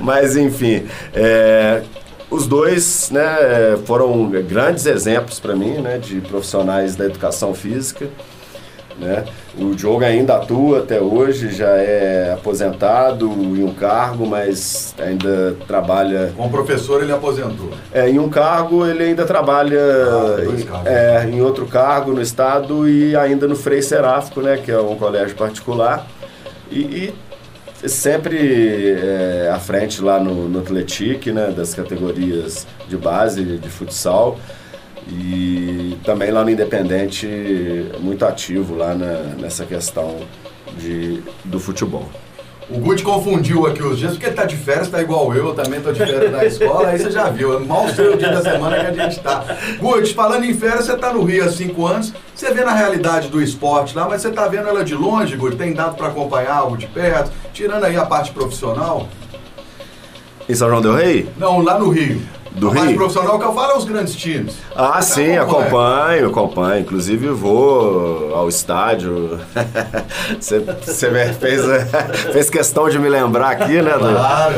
Mas 0.00 0.36
enfim, 0.36 0.86
é, 1.12 1.82
os 2.30 2.46
dois 2.46 3.10
né, 3.10 3.36
foram 3.84 4.30
grandes 4.30 4.86
exemplos 4.86 5.38
para 5.38 5.54
mim 5.54 5.78
né, 5.80 5.98
de 5.98 6.20
profissionais 6.22 6.96
da 6.96 7.04
educação 7.04 7.54
física. 7.54 8.08
Né? 8.98 9.24
O 9.58 9.74
Diogo 9.74 10.04
ainda 10.04 10.36
atua 10.36 10.78
até 10.78 11.00
hoje, 11.00 11.50
já 11.50 11.70
é 11.76 12.32
aposentado 12.32 13.26
em 13.26 13.64
um 13.64 13.74
cargo, 13.74 14.26
mas 14.26 14.94
ainda 14.98 15.56
trabalha. 15.66 16.32
Como 16.36 16.48
professor, 16.50 17.02
ele 17.02 17.12
aposentou. 17.12 17.70
É, 17.92 18.08
em 18.08 18.18
um 18.18 18.28
cargo, 18.28 18.86
ele 18.86 19.02
ainda 19.02 19.24
trabalha 19.24 19.80
Ah, 19.80 20.36
em, 20.44 20.88
é, 20.88 21.28
em 21.28 21.40
outro 21.40 21.66
cargo 21.66 22.12
no 22.12 22.22
estado 22.22 22.88
e 22.88 23.16
ainda 23.16 23.48
no 23.48 23.56
Frei 23.56 23.82
Seráfico, 23.82 24.40
né, 24.40 24.56
que 24.56 24.70
é 24.70 24.78
um 24.78 24.96
colégio 24.96 25.36
particular. 25.36 26.06
E, 26.70 27.12
e 27.84 27.88
sempre 27.88 28.92
é, 28.92 29.50
à 29.52 29.58
frente 29.58 30.00
lá 30.00 30.18
no, 30.20 30.48
no 30.48 30.60
Atletique, 30.60 31.32
né, 31.32 31.52
das 31.54 31.74
categorias 31.74 32.66
de 32.88 32.96
base 32.96 33.44
de 33.44 33.68
futsal. 33.68 34.38
E 35.08 35.98
também 36.04 36.30
lá 36.30 36.42
no 36.44 36.50
Independente, 36.50 37.26
muito 38.00 38.24
ativo 38.24 38.74
lá 38.74 38.94
na- 38.94 39.34
nessa 39.38 39.64
questão 39.66 40.16
de, 40.78 41.22
do 41.44 41.60
futebol. 41.60 42.08
O 42.70 42.78
Guti 42.78 43.02
confundiu 43.02 43.66
aqui 43.66 43.82
os 43.82 43.98
dias, 43.98 44.12
porque 44.12 44.24
ele 44.24 44.34
tá 44.34 44.46
de 44.46 44.56
férias, 44.56 44.88
tá 44.88 44.98
igual 45.02 45.34
eu, 45.34 45.48
eu 45.48 45.54
também 45.54 45.82
tô 45.82 45.92
de 45.92 45.98
férias 45.98 46.32
na 46.32 46.42
escola, 46.46 46.88
aí 46.88 46.98
você 46.98 47.10
já 47.10 47.28
viu, 47.28 47.52
eu 47.52 47.60
mal 47.66 47.86
sei 47.90 48.08
o 48.08 48.16
dia 48.16 48.30
da 48.32 48.40
semana 48.40 48.80
que 48.80 48.86
a 48.98 49.04
gente 49.04 49.20
tá. 49.20 49.44
Guti, 49.78 50.14
falando 50.14 50.44
em 50.44 50.54
férias, 50.54 50.86
você 50.86 50.96
tá 50.96 51.12
no 51.12 51.22
Rio 51.24 51.44
há 51.44 51.52
cinco 51.52 51.86
anos, 51.86 52.14
você 52.34 52.54
vê 52.54 52.64
na 52.64 52.72
realidade 52.72 53.28
do 53.28 53.42
esporte 53.42 53.94
lá, 53.94 54.08
mas 54.08 54.22
você 54.22 54.30
tá 54.30 54.48
vendo 54.48 54.66
ela 54.66 54.82
de 54.82 54.94
longe, 54.94 55.36
Guti? 55.36 55.56
Tem 55.56 55.74
dado 55.74 55.94
pra 55.96 56.06
acompanhar 56.06 56.54
algo 56.56 56.78
de 56.78 56.86
perto, 56.86 57.30
tirando 57.52 57.84
aí 57.84 57.96
a 57.98 58.06
parte 58.06 58.30
profissional? 58.32 59.06
Em 60.48 60.54
São 60.54 60.66
João 60.70 60.80
Del 60.80 60.94
Rei? 60.94 61.28
Não, 61.36 61.60
lá 61.60 61.78
no 61.78 61.90
Rio. 61.90 62.22
Do 62.54 62.68
Rio? 62.68 62.94
profissional 62.94 63.38
que 63.38 63.44
eu 63.44 63.52
falo 63.52 63.72
é 63.72 63.76
os 63.76 63.84
grandes 63.84 64.14
times. 64.14 64.54
Ah, 64.76 65.02
sim, 65.02 65.36
acompanha? 65.36 65.66
acompanho, 65.68 66.26
acompanho. 66.28 66.80
Inclusive 66.82 67.28
vou 67.28 68.32
ao 68.34 68.48
estádio. 68.48 69.40
Você 70.40 70.60
você 70.60 71.10
me 71.10 71.32
fez, 71.34 71.62
fez 72.32 72.48
questão 72.50 72.88
de 72.88 72.98
me 72.98 73.08
lembrar 73.08 73.50
aqui, 73.50 73.82
né? 73.82 73.92
Do, 73.94 73.98
Claro. 74.14 74.54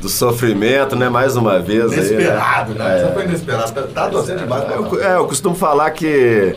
do 0.00 0.08
sofrimento, 0.08 0.96
né? 0.96 1.08
Mais 1.08 1.36
uma 1.36 1.58
vez. 1.60 1.92
aí, 1.92 1.98
Inesperado, 1.98 2.74
né? 2.74 2.98
É. 3.00 3.04
Você 3.06 3.12
foi 3.14 3.24
inesperado. 3.24 3.72
Tá, 3.72 3.82
tá 3.82 4.08
torcendo 4.08 4.38
demais. 4.40 4.64
Eu, 4.70 5.02
é, 5.02 5.14
eu 5.16 5.26
costumo 5.26 5.54
falar 5.54 5.90
que 5.92 6.56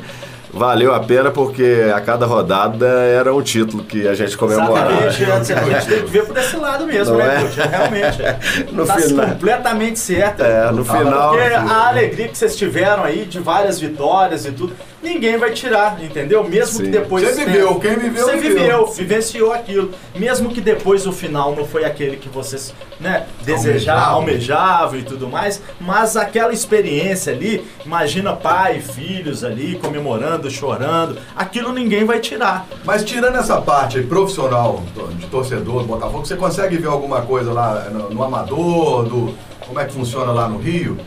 valeu 0.54 0.94
a 0.94 1.00
pena 1.00 1.32
porque 1.32 1.92
a 1.94 2.00
cada 2.02 2.26
rodada 2.26 2.88
era 2.88 3.34
um 3.34 3.42
título 3.42 3.84
que 3.84 4.08
a 4.08 4.14
gente 4.14 4.38
comemorava. 4.38 5.06
Exatamente, 5.08 5.54
a 5.54 5.80
gente 5.80 5.88
tem 5.88 6.04
que 6.04 6.12
ver 6.12 6.26
por 6.26 6.38
esse 6.38 6.56
lado 6.58 6.86
mesmo, 6.86 7.18
Não 7.18 7.26
né, 7.26 7.38
é? 7.38 7.42
Guti? 7.42 7.60
Realmente. 7.62 8.22
No 8.72 8.86
tá 8.86 8.96
final- 8.96 9.26
completamente 9.28 10.00
certo. 10.00 10.42
É, 10.44 10.72
no 10.72 10.84
Tá, 10.84 10.98
final- 10.98 11.30
Porque 11.32 11.54
a 11.54 11.88
alegria 11.90 12.28
que 12.28 12.38
vocês 12.38 12.56
tiveram 12.56 13.04
aí 13.04 13.26
de 13.26 13.40
várias 13.40 13.80
vitórias 13.80 14.46
e 14.46 14.52
tudo, 14.52 14.74
ninguém 15.02 15.38
vai 15.38 15.52
tirar, 15.52 16.02
entendeu? 16.04 16.44
Mesmo 16.44 16.78
Sim. 16.78 16.84
que 16.86 16.90
depois. 16.90 17.24
Você 17.28 17.46
viveu, 17.46 17.76
quem 17.80 17.96
viveu, 17.96 18.26
Você 18.26 18.38
viveu. 18.38 18.58
viveu, 18.60 18.88
vivenciou 18.88 19.52
aquilo. 19.52 19.92
Mesmo 20.16 20.50
que 20.50 20.62
depois 20.62 21.06
o 21.08 21.12
final 21.12 21.56
não 21.56 21.66
foi 21.66 21.84
aquele 21.86 22.18
que 22.18 22.30
vocês, 22.30 22.74
né, 23.00 23.26
desejavam, 23.44 24.16
Almejavam. 24.16 24.16
almejavam 24.16 25.00
e 25.00 25.04
tudo 25.04 25.28
mais, 25.28 25.62
mas 25.80 26.16
aquela 26.16 26.54
experiência 26.54 27.34
ali, 27.34 27.66
imagina 27.86 28.34
pai 28.34 28.78
e 28.78 28.82
filhos 28.82 29.44
ali 29.44 29.76
comemorando, 29.82 30.50
chorando, 30.50 31.18
aquilo 31.36 31.72
ninguém 31.74 32.06
vai 32.06 32.20
tirar. 32.20 32.68
Mas 32.84 33.04
tirando 33.04 33.38
essa 33.38 33.62
parte 33.62 33.98
aí, 33.98 34.04
profissional, 34.06 34.84
de 35.18 35.28
torcedor 35.28 35.82
do 35.82 35.88
Botafogo, 35.88 36.26
você 36.26 36.36
consegue 36.36 36.78
ver 36.78 36.88
alguma 36.88 37.22
coisa 37.22 37.52
lá 37.52 37.90
no, 37.90 38.10
no 38.10 38.24
Amador, 38.24 39.04
do, 39.06 39.34
como 39.68 39.80
é 39.80 39.86
que 39.86 39.94
funciona 39.94 40.32
lá 40.32 40.48
no 40.48 40.58
Rio? 40.58 40.98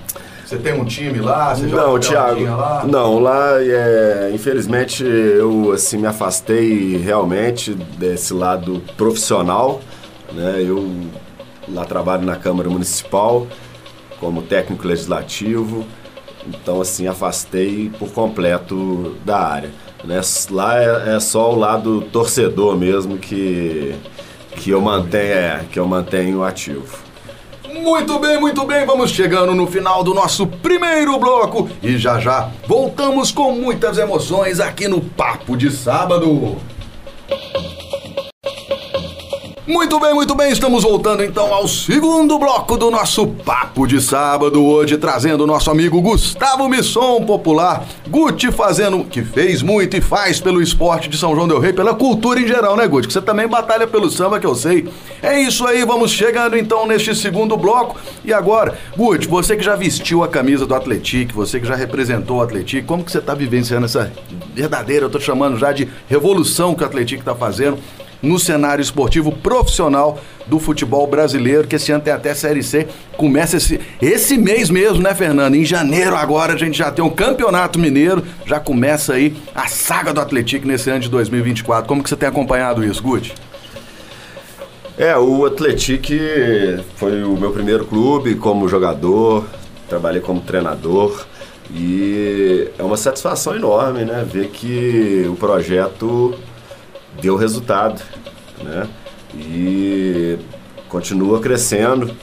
Você 0.44 0.58
tem 0.58 0.74
um 0.74 0.84
time 0.84 1.20
lá, 1.20 1.54
você 1.54 1.66
Não, 1.66 1.98
Thiago. 1.98 2.44
lá? 2.44 2.84
Não, 2.86 3.18
lá, 3.18 3.62
é, 3.62 4.30
infelizmente, 4.34 5.02
eu 5.02 5.72
assim 5.72 5.96
me 5.96 6.06
afastei 6.06 6.98
realmente 6.98 7.74
desse 7.74 8.34
lado 8.34 8.82
profissional. 8.96 9.80
Né? 10.32 10.62
Eu 10.66 10.90
lá 11.66 11.84
trabalho 11.86 12.26
na 12.26 12.36
Câmara 12.36 12.68
Municipal 12.68 13.46
como 14.20 14.42
técnico 14.42 14.86
legislativo. 14.86 15.86
Então, 16.46 16.80
assim, 16.80 17.06
afastei 17.06 17.90
por 17.98 18.10
completo 18.10 19.16
da 19.24 19.38
área. 19.38 19.70
Né? 20.04 20.20
Lá 20.50 20.78
é, 20.78 21.16
é 21.16 21.20
só 21.20 21.52
o 21.54 21.58
lado 21.58 22.02
torcedor 22.12 22.76
mesmo 22.76 23.16
que, 23.16 23.94
que, 24.56 24.68
eu 24.70 24.80
mantenho, 24.82 25.32
é, 25.32 25.64
que 25.72 25.78
eu 25.78 25.86
mantenho 25.86 26.44
ativo. 26.44 26.98
Muito 27.82 28.20
bem, 28.20 28.38
muito 28.40 28.64
bem, 28.64 28.86
vamos 28.86 29.10
chegando 29.10 29.52
no 29.52 29.66
final 29.66 30.04
do 30.04 30.14
nosso 30.14 30.46
primeiro 30.46 31.18
bloco 31.18 31.68
e 31.82 31.98
já 31.98 32.20
já 32.20 32.48
voltamos 32.68 33.32
com 33.32 33.50
muitas 33.50 33.98
emoções 33.98 34.60
aqui 34.60 34.86
no 34.86 35.00
Papo 35.00 35.56
de 35.56 35.72
Sábado. 35.72 36.56
Muito 39.66 39.98
bem, 39.98 40.12
muito 40.12 40.34
bem, 40.34 40.52
estamos 40.52 40.82
voltando 40.82 41.24
então 41.24 41.50
ao 41.50 41.66
segundo 41.66 42.38
bloco 42.38 42.76
do 42.76 42.90
nosso 42.90 43.26
Papo 43.26 43.86
de 43.86 43.98
Sábado, 43.98 44.62
hoje 44.62 44.98
trazendo 44.98 45.44
o 45.44 45.46
nosso 45.46 45.70
amigo 45.70 46.02
Gustavo 46.02 46.68
Misson 46.68 47.22
Popular, 47.22 47.82
Guti 48.06 48.52
fazendo, 48.52 49.02
que 49.04 49.22
fez 49.22 49.62
muito 49.62 49.96
e 49.96 50.02
faz 50.02 50.38
pelo 50.38 50.60
esporte 50.60 51.08
de 51.08 51.16
São 51.16 51.34
João 51.34 51.48
del 51.48 51.60
Rei, 51.60 51.72
pela 51.72 51.94
cultura 51.94 52.38
em 52.38 52.46
geral, 52.46 52.76
né 52.76 52.86
Guti? 52.86 53.06
Que 53.06 53.14
você 53.14 53.22
também 53.22 53.48
batalha 53.48 53.86
pelo 53.86 54.10
samba, 54.10 54.38
que 54.38 54.46
eu 54.46 54.54
sei. 54.54 54.86
É 55.22 55.40
isso 55.40 55.66
aí, 55.66 55.82
vamos 55.82 56.10
chegando 56.10 56.58
então 56.58 56.86
neste 56.86 57.14
segundo 57.14 57.56
bloco. 57.56 57.98
E 58.22 58.34
agora, 58.34 58.76
Guti, 58.94 59.26
você 59.26 59.56
que 59.56 59.64
já 59.64 59.74
vestiu 59.74 60.22
a 60.22 60.28
camisa 60.28 60.66
do 60.66 60.74
Atletique, 60.74 61.32
você 61.32 61.58
que 61.58 61.66
já 61.66 61.74
representou 61.74 62.36
o 62.36 62.42
Atletique, 62.42 62.86
como 62.86 63.02
que 63.02 63.10
você 63.10 63.18
está 63.18 63.32
vivenciando 63.32 63.86
essa 63.86 64.12
verdadeira, 64.54 65.06
eu 65.06 65.10
tô 65.10 65.18
chamando 65.18 65.56
já 65.56 65.72
de 65.72 65.88
revolução 66.06 66.74
que 66.74 66.82
o 66.82 66.86
Atletique 66.86 67.22
está 67.22 67.34
fazendo? 67.34 67.78
No 68.22 68.38
cenário 68.38 68.82
esportivo 68.82 69.32
profissional 69.32 70.18
do 70.46 70.58
futebol 70.58 71.06
brasileiro, 71.06 71.66
que 71.66 71.76
esse 71.76 71.90
ano 71.92 72.02
tem 72.02 72.12
até 72.12 72.34
Série 72.34 72.62
C. 72.62 72.86
Começa 73.16 73.56
esse, 73.56 73.80
esse 74.00 74.36
mês 74.36 74.70
mesmo, 74.70 75.02
né, 75.02 75.14
Fernando? 75.14 75.54
Em 75.54 75.64
janeiro 75.64 76.16
agora 76.16 76.54
a 76.54 76.56
gente 76.56 76.76
já 76.76 76.90
tem 76.90 77.04
um 77.04 77.10
campeonato 77.10 77.78
mineiro, 77.78 78.22
já 78.46 78.60
começa 78.60 79.14
aí 79.14 79.36
a 79.54 79.66
saga 79.66 80.12
do 80.12 80.20
Atlético 80.20 80.66
nesse 80.66 80.90
ano 80.90 81.00
de 81.00 81.08
2024. 81.08 81.86
Como 81.86 82.02
que 82.02 82.08
você 82.08 82.16
tem 82.16 82.28
acompanhado 82.28 82.84
isso, 82.84 83.02
Guti? 83.02 83.34
É, 84.96 85.16
o 85.16 85.44
Atletique 85.44 86.20
foi 86.96 87.24
o 87.24 87.36
meu 87.36 87.50
primeiro 87.50 87.84
clube 87.84 88.36
como 88.36 88.68
jogador, 88.68 89.44
trabalhei 89.88 90.20
como 90.20 90.40
treinador 90.40 91.26
e 91.74 92.68
é 92.78 92.82
uma 92.82 92.96
satisfação 92.96 93.56
enorme, 93.56 94.04
né, 94.04 94.24
ver 94.24 94.48
que 94.48 95.26
o 95.28 95.34
projeto 95.34 96.34
deu 97.20 97.36
resultado, 97.36 98.02
né, 98.62 98.88
e 99.34 100.38
continua 100.88 101.40
crescendo. 101.40 102.14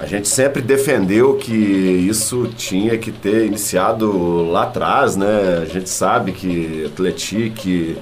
A 0.00 0.06
gente 0.06 0.28
sempre 0.28 0.62
defendeu 0.62 1.34
que 1.36 1.52
isso 1.52 2.48
tinha 2.56 2.96
que 2.96 3.12
ter 3.12 3.44
iniciado 3.44 4.42
lá 4.50 4.62
atrás, 4.62 5.14
né? 5.14 5.58
A 5.62 5.66
gente 5.66 5.90
sabe 5.90 6.32
que 6.32 6.86
Atletique, 6.86 7.98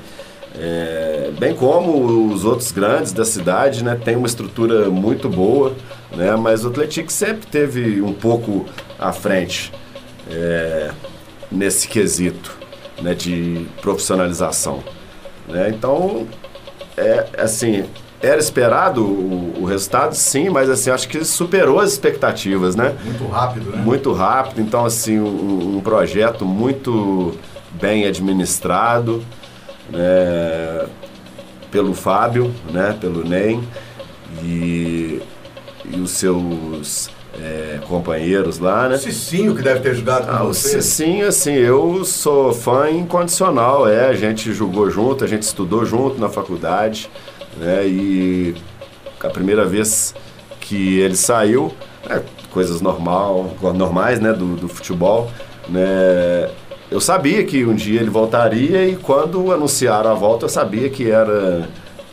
é, 0.57 1.33
bem 1.41 1.57
como 1.57 2.33
os 2.33 2.45
outros 2.45 2.71
grandes 2.71 3.13
da 3.13 3.25
cidade, 3.25 3.83
né, 3.83 3.97
tem 3.97 4.15
uma 4.15 4.29
estrutura 4.29 4.89
muito 4.89 5.29
boa, 5.29 5.75
né? 6.17 6.37
Mas 6.37 6.65
o 6.65 6.69
Atlético 6.69 7.11
sempre 7.11 7.49
teve 7.49 8.01
um 8.01 8.13
pouco 8.13 8.65
à 8.97 9.13
frente 9.13 9.73
é, 10.31 10.93
nesse 11.51 11.89
quesito, 11.89 12.57
né? 13.03 13.13
De 13.13 13.67
profissionalização, 13.83 14.85
né? 15.49 15.71
Então, 15.71 16.27
é 16.97 17.27
assim, 17.39 17.85
era 18.21 18.39
esperado 18.39 19.05
o, 19.05 19.63
o, 19.63 19.65
resultado, 19.65 20.15
sim, 20.15 20.49
mas 20.49 20.69
assim, 20.69 20.91
acho 20.91 21.09
que 21.09 21.25
superou 21.25 21.79
as 21.81 21.93
expectativas, 21.93 22.75
né? 22.75 22.97
Muito 23.05 23.27
rápido, 23.29 23.71
né? 23.71 23.83
Muito 23.83 24.13
rápido, 24.13 24.61
então 24.61 24.85
assim, 24.85 25.19
um, 25.19 25.77
um 25.77 25.81
projeto 25.81 26.45
muito 26.45 27.37
bem 27.81 28.07
administrado, 28.07 29.25
né? 29.91 30.87
Pelo 31.71 31.95
Fábio, 31.95 32.53
né? 32.73 32.97
Pelo 33.01 33.25
NEM 33.25 33.63
e, 34.43 35.23
e 35.85 36.01
os 36.01 36.11
seus 36.11 37.11
é, 37.43 37.81
companheiros 37.87 38.59
lá, 38.59 38.89
né? 38.89 38.97
O 38.97 38.99
Cicinho 38.99 39.55
que 39.55 39.63
deve 39.63 39.81
ter 39.81 39.95
jogado 39.95 40.27
com 40.27 40.33
ah, 40.33 40.43
você. 40.45 40.77
O 40.77 40.83
Cicinho, 40.83 41.27
assim, 41.27 41.53
eu 41.53 42.05
sou 42.05 42.53
fã 42.53 42.91
incondicional, 42.91 43.89
é, 43.89 44.09
a 44.09 44.15
gente 44.15 44.53
jogou 44.53 44.91
junto, 44.91 45.25
a 45.25 45.27
gente 45.27 45.43
estudou 45.43 45.85
junto 45.85 46.21
na 46.21 46.29
faculdade, 46.29 47.11
né? 47.57 47.87
E 47.87 48.55
a 49.21 49.29
primeira 49.29 49.65
vez 49.65 50.15
que 50.61 50.99
ele 51.01 51.17
saiu, 51.17 51.73
é, 52.09 52.23
coisas 52.51 52.81
normal, 52.81 53.55
normais, 53.75 54.21
né, 54.21 54.33
do, 54.33 54.57
do 54.57 54.69
futebol, 54.69 55.31
né? 55.69 56.51
Eu 56.91 57.01
sabia 57.01 57.45
que 57.45 57.67
um 57.67 57.75
dia 57.75 58.01
ele 58.01 58.09
voltaria 58.09 58.87
e 58.87 58.97
quando 58.97 59.53
anunciaram 59.53 60.11
a 60.11 60.15
volta 60.15 60.47
eu 60.47 60.49
sabia 60.49 60.89
que 60.89 61.11
era 61.11 61.69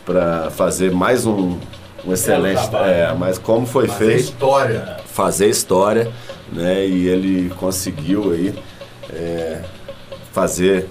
para 0.06 0.52
fazer 0.52 0.92
mais 0.92 1.26
um, 1.26 1.58
um 2.06 2.14
excelente, 2.14 2.70
é, 2.76 3.08
né? 3.08 3.16
mas 3.18 3.38
como 3.38 3.66
foi 3.66 3.88
feito, 3.88 4.20
história, 4.20 4.98
fazer 5.16 5.48
história, 5.48 6.12
né? 6.52 6.86
E 6.86 7.08
ele 7.08 7.50
conseguiu 7.52 8.34
aí 8.34 8.54
é, 9.10 9.62
fazer 10.34 10.90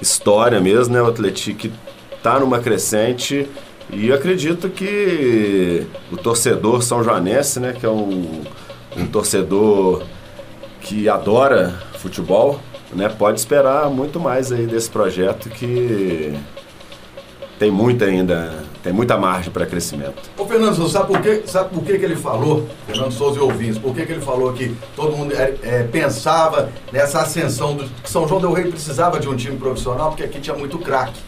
história 0.00 0.60
mesmo, 0.60 0.92
né? 0.92 1.00
O 1.00 1.06
Atlético 1.06 1.68
está 2.14 2.38
numa 2.38 2.58
crescente 2.58 3.48
e 3.88 4.12
acredito 4.12 4.68
que 4.68 5.86
o 6.12 6.18
torcedor 6.18 6.82
são 6.82 7.02
joanense, 7.02 7.58
né, 7.58 7.72
que 7.72 7.86
é 7.86 7.88
um, 7.88 8.42
um 8.96 9.06
torcedor 9.06 10.02
que 10.80 11.08
adora 11.08 11.80
futebol, 11.98 12.60
né, 12.92 13.08
pode 13.08 13.38
esperar 13.38 13.88
muito 13.88 14.18
mais 14.18 14.50
aí 14.50 14.66
desse 14.66 14.90
projeto 14.90 15.48
que 15.48 16.36
tem 17.60 17.70
muita 17.70 18.06
ainda, 18.06 18.64
tem 18.86 18.92
muita 18.92 19.16
margem 19.16 19.50
para 19.50 19.66
crescimento. 19.66 20.14
Ô 20.38 20.46
Fernando 20.46 20.76
Souza, 20.76 20.92
sabe 20.92 21.08
por, 21.08 21.20
que, 21.20 21.42
sabe 21.48 21.74
por 21.74 21.82
que, 21.82 21.98
que 21.98 22.04
ele 22.04 22.14
falou, 22.14 22.68
Fernando 22.86 23.10
Souza 23.10 23.40
e 23.40 23.42
ouvintes, 23.42 23.78
por 23.78 23.92
que, 23.92 24.06
que 24.06 24.12
ele 24.12 24.20
falou 24.20 24.52
que 24.52 24.76
todo 24.94 25.16
mundo 25.16 25.34
é, 25.34 25.56
é, 25.64 25.82
pensava 25.82 26.70
nessa 26.92 27.20
ascensão, 27.20 27.74
do, 27.74 27.82
que 27.82 28.08
São 28.08 28.28
João 28.28 28.40
del 28.40 28.52
Rei 28.52 28.70
precisava 28.70 29.18
de 29.18 29.28
um 29.28 29.34
time 29.34 29.56
profissional, 29.56 30.10
porque 30.10 30.22
aqui 30.22 30.38
tinha 30.40 30.54
muito 30.54 30.78
craque. 30.78 31.18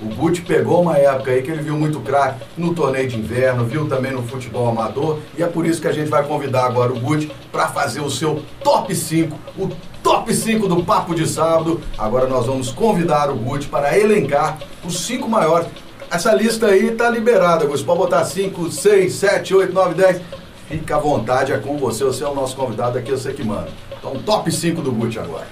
O 0.00 0.14
Guti 0.14 0.40
pegou 0.42 0.82
uma 0.82 0.96
época 0.98 1.32
aí 1.32 1.42
que 1.42 1.50
ele 1.50 1.62
viu 1.62 1.76
muito 1.76 1.98
craque 1.98 2.44
no 2.56 2.72
torneio 2.72 3.08
de 3.08 3.18
inverno, 3.18 3.64
viu 3.64 3.88
também 3.88 4.12
no 4.12 4.22
futebol 4.22 4.68
amador, 4.68 5.18
e 5.36 5.42
é 5.42 5.48
por 5.48 5.66
isso 5.66 5.80
que 5.80 5.88
a 5.88 5.92
gente 5.92 6.08
vai 6.08 6.22
convidar 6.22 6.64
agora 6.64 6.92
o 6.92 7.00
Guti 7.00 7.28
para 7.50 7.66
fazer 7.66 8.02
o 8.02 8.08
seu 8.08 8.40
top 8.62 8.94
5, 8.94 9.36
o 9.58 9.68
top 10.00 10.32
5 10.32 10.68
do 10.68 10.84
Papo 10.84 11.12
de 11.12 11.28
Sábado. 11.28 11.80
Agora 11.98 12.28
nós 12.28 12.46
vamos 12.46 12.70
convidar 12.70 13.30
o 13.30 13.34
Guti 13.34 13.66
para 13.66 13.98
elencar 13.98 14.60
os 14.84 15.00
cinco 15.00 15.28
maiores. 15.28 15.66
Essa 16.10 16.34
lista 16.34 16.66
aí 16.66 16.90
tá 16.90 17.08
liberada, 17.08 17.64
Guti. 17.66 17.84
Pode 17.84 17.98
botar 17.98 18.24
5, 18.24 18.70
6, 18.70 19.12
7, 19.12 19.54
8, 19.54 19.72
9, 19.72 19.94
10. 19.94 20.20
Fica 20.68 20.96
à 20.96 20.98
vontade, 20.98 21.52
é 21.52 21.58
com 21.58 21.78
você. 21.78 22.02
Você 22.04 22.24
é 22.24 22.28
o 22.28 22.34
nosso 22.34 22.56
convidado 22.56 22.98
aqui, 22.98 23.10
eu 23.10 23.18
sei 23.18 23.32
que 23.32 23.44
manda. 23.44 23.68
Então, 23.96 24.14
top 24.22 24.50
5 24.50 24.82
do 24.82 24.90
Guti 24.90 25.18
agora. 25.18 25.46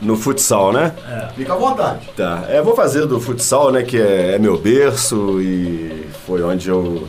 No 0.00 0.16
futsal, 0.16 0.72
né? 0.72 0.94
É. 1.08 1.28
Fica 1.34 1.54
à 1.54 1.56
vontade. 1.56 2.08
Tá. 2.16 2.44
É, 2.48 2.62
vou 2.62 2.76
fazer 2.76 3.04
do 3.06 3.20
futsal, 3.20 3.72
né? 3.72 3.82
Que 3.82 4.00
é, 4.00 4.34
é 4.36 4.38
meu 4.38 4.56
berço 4.56 5.40
e 5.40 6.06
foi 6.24 6.40
onde 6.42 6.68
eu 6.68 7.08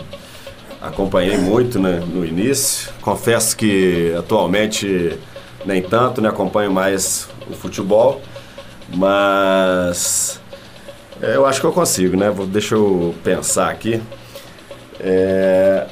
acompanhei 0.82 1.38
muito 1.38 1.78
né, 1.78 2.02
no 2.12 2.26
início. 2.26 2.92
Confesso 3.02 3.56
que 3.56 4.14
atualmente 4.18 5.20
nem 5.66 5.84
tanto, 5.84 6.20
né? 6.20 6.30
Acompanho 6.30 6.72
mais 6.72 7.30
o 7.48 7.54
futebol, 7.54 8.22
mas 8.96 10.40
é, 11.22 11.36
eu 11.36 11.46
acho 11.46 11.60
que 11.60 11.66
eu 11.66 11.72
consigo, 11.72 12.16
né? 12.16 12.30
Vou, 12.30 12.46
deixa 12.46 12.76
eu 12.76 13.14
pensar 13.24 13.70
aqui. 13.70 14.02
É, 15.00 15.88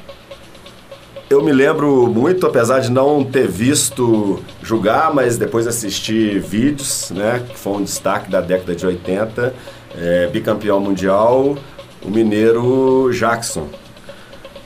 eu 1.30 1.44
me 1.44 1.52
lembro 1.52 2.08
muito, 2.08 2.46
apesar 2.46 2.80
de 2.80 2.90
não 2.90 3.24
ter 3.24 3.48
visto 3.48 4.42
jogar, 4.64 5.14
mas 5.14 5.38
depois 5.38 5.68
assisti 5.68 6.40
vídeos, 6.40 7.12
né? 7.12 7.44
Que 7.50 7.58
foi 7.58 7.74
um 7.74 7.84
destaque 7.84 8.32
da 8.32 8.40
década 8.40 8.74
de 8.76 8.86
80. 8.86 9.54
É, 10.00 10.28
bicampeão 10.28 10.80
mundial, 10.80 11.58
o 12.02 12.10
mineiro 12.10 13.10
Jackson, 13.12 13.68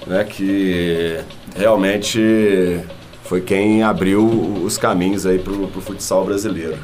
né? 0.06 0.24
Que 0.24 1.20
realmente 1.56 2.80
foi 3.24 3.42
quem 3.42 3.82
abriu 3.82 4.24
os 4.64 4.78
caminhos 4.78 5.26
aí 5.26 5.40
pro, 5.40 5.68
pro 5.70 5.82
futsal 5.82 6.26
brasileiro, 6.26 6.78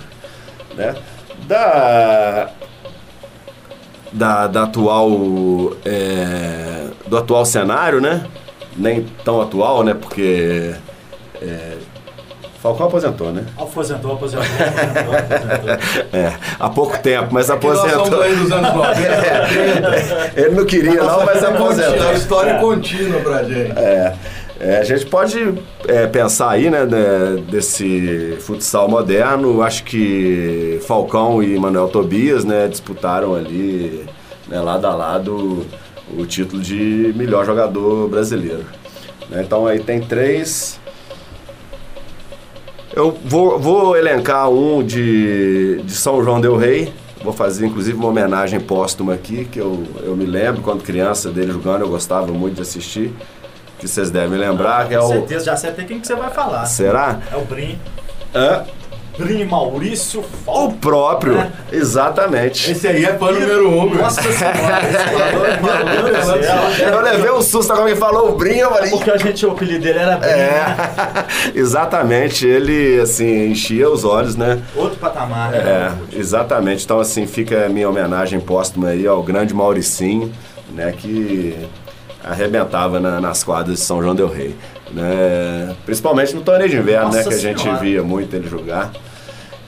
né? 0.76 0.96
Da, 1.48 2.52
da, 4.12 4.48
da 4.48 4.64
atual 4.64 5.10
é, 5.86 6.88
do 7.08 7.18
atual 7.18 7.46
cenário, 7.46 8.02
né? 8.02 8.26
nem 8.78 9.04
tão 9.26 9.42
atual, 9.42 9.84
né? 9.84 9.94
Porque 9.94 10.74
é, 11.42 11.78
Falcão 12.62 12.88
aposentou, 12.88 13.32
né? 13.32 13.46
Aposentou, 13.58 14.14
aposentou, 14.14 14.44
aposentou, 14.44 15.16
aposentou. 15.16 15.78
É, 16.18 16.34
há 16.60 16.70
pouco 16.70 16.98
tempo, 17.00 17.28
mas 17.32 17.50
aposentou. 17.50 18.10
Nós 18.10 18.22
aí 18.22 18.36
dos 18.36 18.52
anos 18.52 18.74
90. 18.74 18.98
É, 20.38 20.42
ele 20.42 20.56
não 20.56 20.66
queria, 20.66 21.02
não, 21.04 21.26
mas 21.26 21.44
aposentou. 21.44 22.10
A 22.10 22.14
história 22.14 22.52
é. 22.52 22.60
contínua 22.60 23.20
pra 23.22 23.44
gente. 23.44 23.78
É. 23.78 24.14
É, 24.60 24.78
a 24.78 24.84
gente 24.84 25.06
pode 25.06 25.54
é, 25.88 26.08
pensar 26.08 26.50
aí, 26.50 26.70
né, 26.70 26.80
desse 27.50 28.38
futsal 28.40 28.90
moderno. 28.90 29.62
Acho 29.62 29.84
que 29.84 30.80
Falcão 30.88 31.44
e 31.44 31.58
Manuel 31.60 31.88
Tobias, 31.90 32.44
né, 32.44 32.68
disputaram 32.68 33.36
ali, 33.36 34.06
né, 34.48 34.60
lado 34.60 34.88
a 34.88 34.96
lado, 34.96 35.66
o 36.18 36.26
título 36.26 36.62
de 36.62 37.14
melhor 37.16 37.46
jogador 37.46 38.10
brasileiro. 38.10 38.66
Né? 39.30 39.44
Então 39.46 39.68
aí 39.68 39.80
tem 39.80 40.02
três. 40.02 40.80
Eu 42.96 43.16
vou, 43.24 43.60
vou 43.60 43.96
elencar 43.96 44.50
um 44.50 44.84
de, 44.84 45.82
de 45.84 45.92
São 45.92 46.24
João 46.24 46.42
Del 46.42 46.58
Rei. 46.58 46.92
Vou 47.24 47.34
fazer 47.34 47.68
inclusive 47.68 47.98
uma 47.98 48.08
homenagem 48.08 48.60
póstuma 48.60 49.14
aqui, 49.14 49.46
que 49.46 49.60
eu, 49.60 49.84
eu 50.04 50.16
me 50.16 50.26
lembro 50.26 50.62
quando 50.62 50.84
criança 50.84 51.30
dele 51.30 51.52
jogando, 51.52 51.82
eu 51.82 51.90
gostava 51.90 52.32
muito 52.32 52.56
de 52.56 52.62
assistir. 52.62 53.12
Que 53.80 53.88
vocês 53.88 54.10
devem 54.10 54.40
lembrar, 54.40 54.82
ah, 54.82 54.86
que 54.86 54.94
é 54.94 55.00
o. 55.00 55.08
certeza, 55.08 55.46
já 55.46 55.56
sei 55.56 55.70
até 55.70 55.84
quem 55.84 56.00
que 56.00 56.08
você 56.08 56.16
vai 56.16 56.32
falar. 56.32 56.66
Será? 56.66 57.20
É 57.32 57.36
o 57.36 57.42
Brim. 57.42 57.80
Hã? 58.34 58.66
Brim 59.18 59.46
Maurício 59.46 60.24
Falco. 60.46 60.66
O 60.66 60.74
próprio, 60.74 61.40
é. 61.40 61.52
exatamente. 61.72 62.72
Esse 62.72 62.88
aí 62.88 63.04
é 63.04 63.18
fã 63.18 63.32
número 63.32 63.68
um, 63.68 63.90
meu. 63.90 64.00
Nossa 64.00 64.22
senhora, 64.22 64.56
Eu 66.80 67.02
levei 67.02 67.32
um 67.32 67.42
susto 67.42 67.74
quando 67.74 67.86
me 67.86 67.96
falou 67.96 68.30
o 68.30 68.36
Brim, 68.36 68.58
eu 68.58 68.70
falei... 68.70 68.92
Porque 68.92 69.10
a 69.10 69.18
gente, 69.18 69.44
o 69.46 69.52
apelido 69.52 69.84
dele 69.84 70.00
era 70.00 70.18
Brim. 70.18 70.30
É, 70.30 70.76
exatamente. 71.60 72.46
Ele, 72.46 73.02
assim, 73.02 73.48
enchia 73.48 73.90
os 73.90 74.04
olhos, 74.04 74.36
né? 74.36 74.62
Outro 74.76 75.00
patamar. 75.00 75.52
Né? 75.52 75.58
É, 75.58 75.92
exatamente. 76.16 76.86
Então, 76.86 77.00
assim, 77.00 77.26
fica 77.26 77.66
a 77.66 77.70
minha 77.70 77.90
homenagem 77.90 78.40
póstuma 78.40 78.90
aí 78.90 79.08
ao 79.08 79.24
grande 79.24 79.54
Mauricinho, 79.54 80.32
né? 80.74 80.94
Que 80.96 81.68
arrebentava 82.30 83.00
na, 83.00 83.20
nas 83.20 83.44
quadras 83.44 83.78
de 83.80 83.84
São 83.84 84.02
João 84.02 84.16
del 84.16 84.30
Rei. 84.30 84.56
Né? 84.92 85.76
Principalmente 85.86 86.34
no 86.34 86.42
torneio 86.42 86.70
de 86.70 86.78
inverno, 86.78 87.12
né? 87.12 87.24
Que 87.24 87.34
a 87.34 87.38
gente 87.38 87.70
via 87.80 88.04
muito 88.04 88.36
ele 88.36 88.48
jogar. 88.48 88.92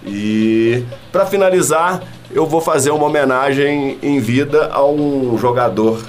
E 0.06 0.84
para 1.12 1.26
finalizar, 1.26 2.02
eu 2.32 2.45
vou 2.45 2.62
fazer 2.62 2.91
uma 2.91 3.06
homenagem 3.06 3.98
em 4.02 4.19
vida 4.19 4.69
a 4.72 4.86
um 4.86 5.38
jogador 5.38 6.02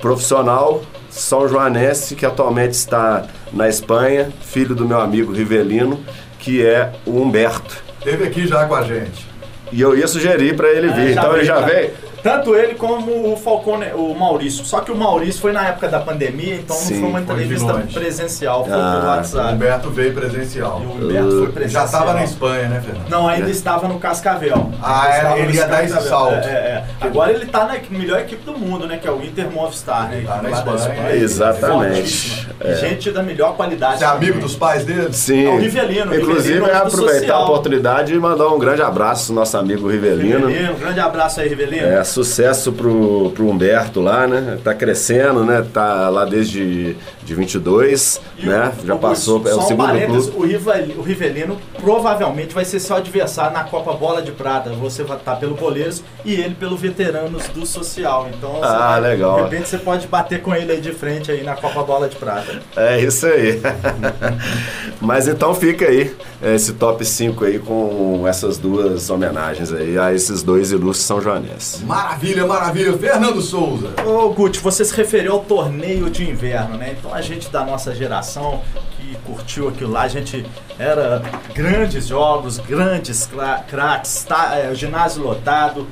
profissional 0.00 0.82
são 1.14 1.48
Joanense 1.48 2.16
que 2.16 2.26
atualmente 2.26 2.72
está 2.72 3.24
na 3.52 3.68
Espanha, 3.68 4.32
filho 4.42 4.74
do 4.74 4.84
meu 4.84 5.00
amigo 5.00 5.32
Rivelino, 5.32 6.00
que 6.40 6.64
é 6.64 6.92
o 7.06 7.22
Humberto. 7.22 7.82
Esteve 7.98 8.24
aqui 8.24 8.46
já 8.46 8.66
com 8.66 8.74
a 8.74 8.82
gente. 8.82 9.26
E 9.70 9.80
eu 9.80 9.96
ia 9.96 10.08
sugerir 10.08 10.56
para 10.56 10.68
ele 10.68 10.88
é, 10.88 10.92
vir. 10.92 11.10
então 11.12 11.36
ele 11.36 11.44
já 11.44 11.60
veio. 11.60 11.92
Tanto 12.24 12.56
ele 12.56 12.74
como 12.74 13.34
o 13.34 13.36
Falcone, 13.36 13.92
o 13.92 14.14
Maurício. 14.14 14.64
Só 14.64 14.80
que 14.80 14.90
o 14.90 14.96
Maurício 14.96 15.42
foi 15.42 15.52
na 15.52 15.68
época 15.68 15.88
da 15.88 16.00
pandemia, 16.00 16.54
então 16.54 16.74
Sim, 16.74 16.94
não 16.94 17.00
foi 17.00 17.10
uma 17.10 17.20
entrevista 17.20 17.74
presencial, 17.92 18.64
foi 18.64 18.72
ah, 18.72 18.96
pelo 18.96 19.12
WhatsApp. 19.12 19.52
O 19.52 19.54
Humberto 19.54 19.90
veio 19.90 20.14
presencial. 20.14 20.80
E 20.82 20.86
o 20.86 20.92
Humberto 20.92 21.28
uh, 21.28 21.38
foi 21.40 21.52
presencial. 21.52 21.82
Já 21.82 21.86
estava 21.86 22.14
na 22.14 22.24
Espanha, 22.24 22.68
né, 22.68 22.80
Fernando? 22.80 23.10
Não, 23.10 23.28
ainda 23.28 23.48
é. 23.48 23.50
estava 23.50 23.86
no 23.88 23.98
Cascavel. 23.98 24.72
Ah, 24.82 25.36
é, 25.36 25.40
ele 25.42 25.54
ia 25.54 25.66
dar 25.66 25.84
esse 25.84 26.00
salto. 26.08 26.32
É, 26.32 26.48
é, 26.48 26.50
é. 26.50 26.84
Agora 26.98 27.30
ele 27.30 27.44
está 27.44 27.66
na 27.66 27.78
melhor 27.90 28.18
equipe 28.20 28.42
do 28.42 28.58
mundo, 28.58 28.86
né? 28.86 28.96
Que 28.96 29.06
é 29.06 29.10
o 29.10 29.22
Inter 29.22 29.50
Movistar, 29.50 30.08
né? 30.08 30.24
Tá 30.26 30.40
na 30.40 30.50
Espanha. 30.50 30.76
Espanha. 30.76 31.16
Exatamente. 31.16 32.48
E 32.64 32.74
gente 32.76 33.10
da 33.10 33.22
melhor 33.22 33.54
qualidade. 33.54 33.98
Você 33.98 34.04
é 34.04 34.08
amigo 34.08 34.40
dos 34.40 34.56
pais 34.56 34.86
deles? 34.86 35.14
Sim. 35.16 35.44
É 35.44 35.50
o 35.50 35.58
Rivelino, 35.58 36.14
Inclusive, 36.14 36.54
Rivelino 36.54 36.66
é 36.68 36.76
aproveitar 36.76 37.18
social. 37.20 37.42
a 37.42 37.44
oportunidade 37.44 38.14
e 38.14 38.18
mandar 38.18 38.48
um 38.48 38.58
grande 38.58 38.80
abraço 38.80 39.32
ao 39.32 39.36
nosso 39.36 39.58
amigo 39.58 39.90
Rivelino. 39.90 40.46
Rivelino, 40.46 40.72
um 40.72 40.78
grande 40.78 41.00
abraço 41.00 41.40
aí, 41.40 41.48
Rivelino. 41.50 41.86
É, 41.86 42.04
sucesso 42.14 42.72
pro, 42.72 43.32
pro 43.32 43.48
Humberto 43.48 44.00
lá, 44.00 44.26
né? 44.26 44.58
Tá 44.62 44.72
crescendo, 44.72 45.44
né? 45.44 45.66
Tá 45.72 46.08
lá 46.08 46.24
desde 46.24 46.96
de 47.24 47.34
22, 47.34 48.20
E 48.38 48.46
né? 48.46 48.72
o- 48.82 48.86
Já 48.86 48.94
o- 48.94 48.98
passou, 48.98 49.42
é 49.46 49.50
só 49.50 49.56
o 49.56 49.64
um 49.64 49.66
segundo 49.66 49.88
clube. 50.06 50.32
O, 50.36 50.42
Rivel- 50.46 50.94
o 50.98 51.02
Rivelino 51.02 51.56
provavelmente 51.80 52.54
vai 52.54 52.64
ser 52.64 52.78
seu 52.80 52.96
adversário 52.96 53.52
na 53.54 53.64
Copa 53.64 53.92
Bola 53.94 54.20
de 54.22 54.32
Prata. 54.32 54.70
Você 54.70 55.02
vai 55.02 55.16
estar 55.16 55.36
pelo 55.36 55.54
Boleiros 55.54 56.02
e 56.24 56.34
ele 56.34 56.54
pelo 56.54 56.76
Veteranos 56.76 57.48
do 57.48 57.64
Social. 57.66 58.28
Então, 58.36 58.52
você 58.54 58.64
Ah, 58.64 58.88
vai- 58.90 59.00
legal. 59.00 59.36
de 59.36 59.42
repente 59.42 59.68
você 59.68 59.78
pode 59.78 60.06
bater 60.06 60.42
com 60.42 60.54
ele 60.54 60.72
aí 60.72 60.80
de 60.80 60.92
frente 60.92 61.30
aí 61.30 61.42
na 61.42 61.54
Copa 61.56 61.82
Bola 61.82 62.08
de 62.08 62.16
Prata. 62.16 62.60
É 62.76 63.00
isso 63.00 63.26
aí. 63.26 63.60
Mas 65.00 65.28
então 65.28 65.54
fica 65.54 65.86
aí 65.86 66.14
esse 66.42 66.72
top 66.74 67.04
5 67.04 67.44
aí 67.44 67.58
com 67.58 68.24
essas 68.26 68.58
duas 68.58 69.08
homenagens 69.10 69.72
aí 69.72 69.98
a 69.98 70.12
esses 70.12 70.42
dois 70.42 70.72
ilustres 70.72 71.06
São 71.06 71.20
Joanenses. 71.20 71.82
Maravilha, 71.82 72.46
maravilha. 72.46 72.92
Fernando 72.96 73.40
Souza. 73.40 73.88
Ô 74.06 74.30
Guti, 74.30 74.58
você 74.60 74.84
se 74.84 74.94
referiu 74.94 75.32
ao 75.32 75.40
torneio 75.40 76.08
de 76.10 76.28
inverno, 76.28 76.76
né? 76.76 76.94
Então 76.98 77.13
a 77.14 77.20
gente 77.20 77.48
da 77.50 77.64
nossa 77.64 77.94
geração 77.94 78.60
que 78.96 79.16
curtiu 79.24 79.68
aquilo 79.68 79.92
lá, 79.92 80.02
a 80.02 80.08
gente 80.08 80.44
era 80.78 81.22
grandes 81.54 82.06
jogos, 82.08 82.58
grandes 82.58 83.26
cra- 83.26 83.64
craques, 83.68 84.24
tá, 84.28 84.56
é, 84.56 84.74
ginásio 84.74 85.22
lotado. 85.22 85.86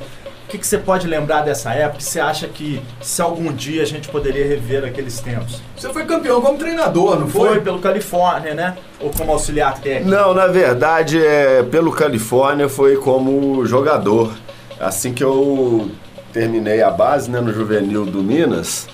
O 0.44 0.48
que, 0.52 0.58
que 0.58 0.66
você 0.66 0.76
pode 0.76 1.06
lembrar 1.06 1.42
dessa 1.42 1.72
época? 1.72 2.00
Você 2.00 2.20
acha 2.20 2.46
que 2.46 2.82
se 3.00 3.22
algum 3.22 3.50
dia 3.52 3.82
a 3.82 3.86
gente 3.86 4.08
poderia 4.08 4.46
rever 4.46 4.84
aqueles 4.84 5.18
tempos? 5.20 5.62
Você 5.76 5.90
foi 5.90 6.04
campeão 6.04 6.42
como 6.42 6.58
treinador, 6.58 7.18
não 7.18 7.26
Foi 7.28 7.48
foi? 7.50 7.60
pelo 7.60 7.78
Califórnia, 7.78 8.52
né? 8.54 8.76
Ou 9.00 9.10
como 9.10 9.32
auxiliar 9.32 9.78
técnico? 9.78 10.10
Não, 10.10 10.34
na 10.34 10.48
verdade, 10.48 11.24
é, 11.24 11.62
pelo 11.62 11.90
Califórnia 11.92 12.68
foi 12.68 12.96
como 12.96 13.64
jogador. 13.64 14.32
Assim 14.78 15.14
que 15.14 15.24
eu 15.24 15.90
terminei 16.34 16.82
a 16.82 16.90
base 16.90 17.30
né, 17.30 17.40
no 17.40 17.52
juvenil 17.52 18.04
do 18.04 18.22
Minas, 18.22 18.88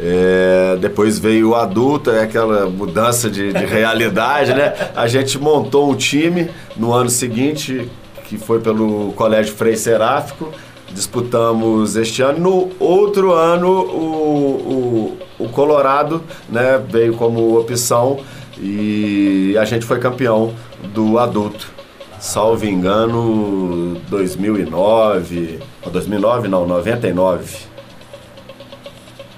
é, 0.00 0.76
depois 0.80 1.18
veio 1.18 1.50
o 1.50 1.54
adulto, 1.54 2.10
é 2.10 2.22
aquela 2.22 2.66
mudança 2.68 3.30
de, 3.30 3.52
de 3.52 3.64
realidade, 3.64 4.52
né? 4.52 4.74
A 4.94 5.06
gente 5.06 5.38
montou 5.38 5.90
um 5.90 5.94
time 5.94 6.50
no 6.76 6.92
ano 6.92 7.08
seguinte, 7.08 7.88
que 8.24 8.36
foi 8.36 8.60
pelo 8.60 9.12
Colégio 9.12 9.54
Frei 9.54 9.76
Seráfico. 9.76 10.50
Disputamos 10.92 11.96
este 11.96 12.22
ano. 12.22 12.38
No 12.38 12.70
outro 12.78 13.32
ano, 13.32 13.68
o, 13.68 15.16
o, 15.38 15.44
o 15.44 15.48
Colorado 15.48 16.22
né, 16.48 16.80
veio 16.88 17.14
como 17.14 17.58
opção 17.58 18.18
e 18.58 19.56
a 19.58 19.64
gente 19.64 19.84
foi 19.84 19.98
campeão 19.98 20.54
do 20.92 21.18
adulto. 21.18 21.72
Salvo 22.20 22.64
engano, 22.64 24.00
2009. 24.08 25.58
ou 25.84 25.90
2009 25.90 26.48
não, 26.48 26.66
99. 26.66 27.73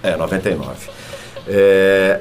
É, 0.06 0.16
99. 0.16 0.90
É, 1.48 2.20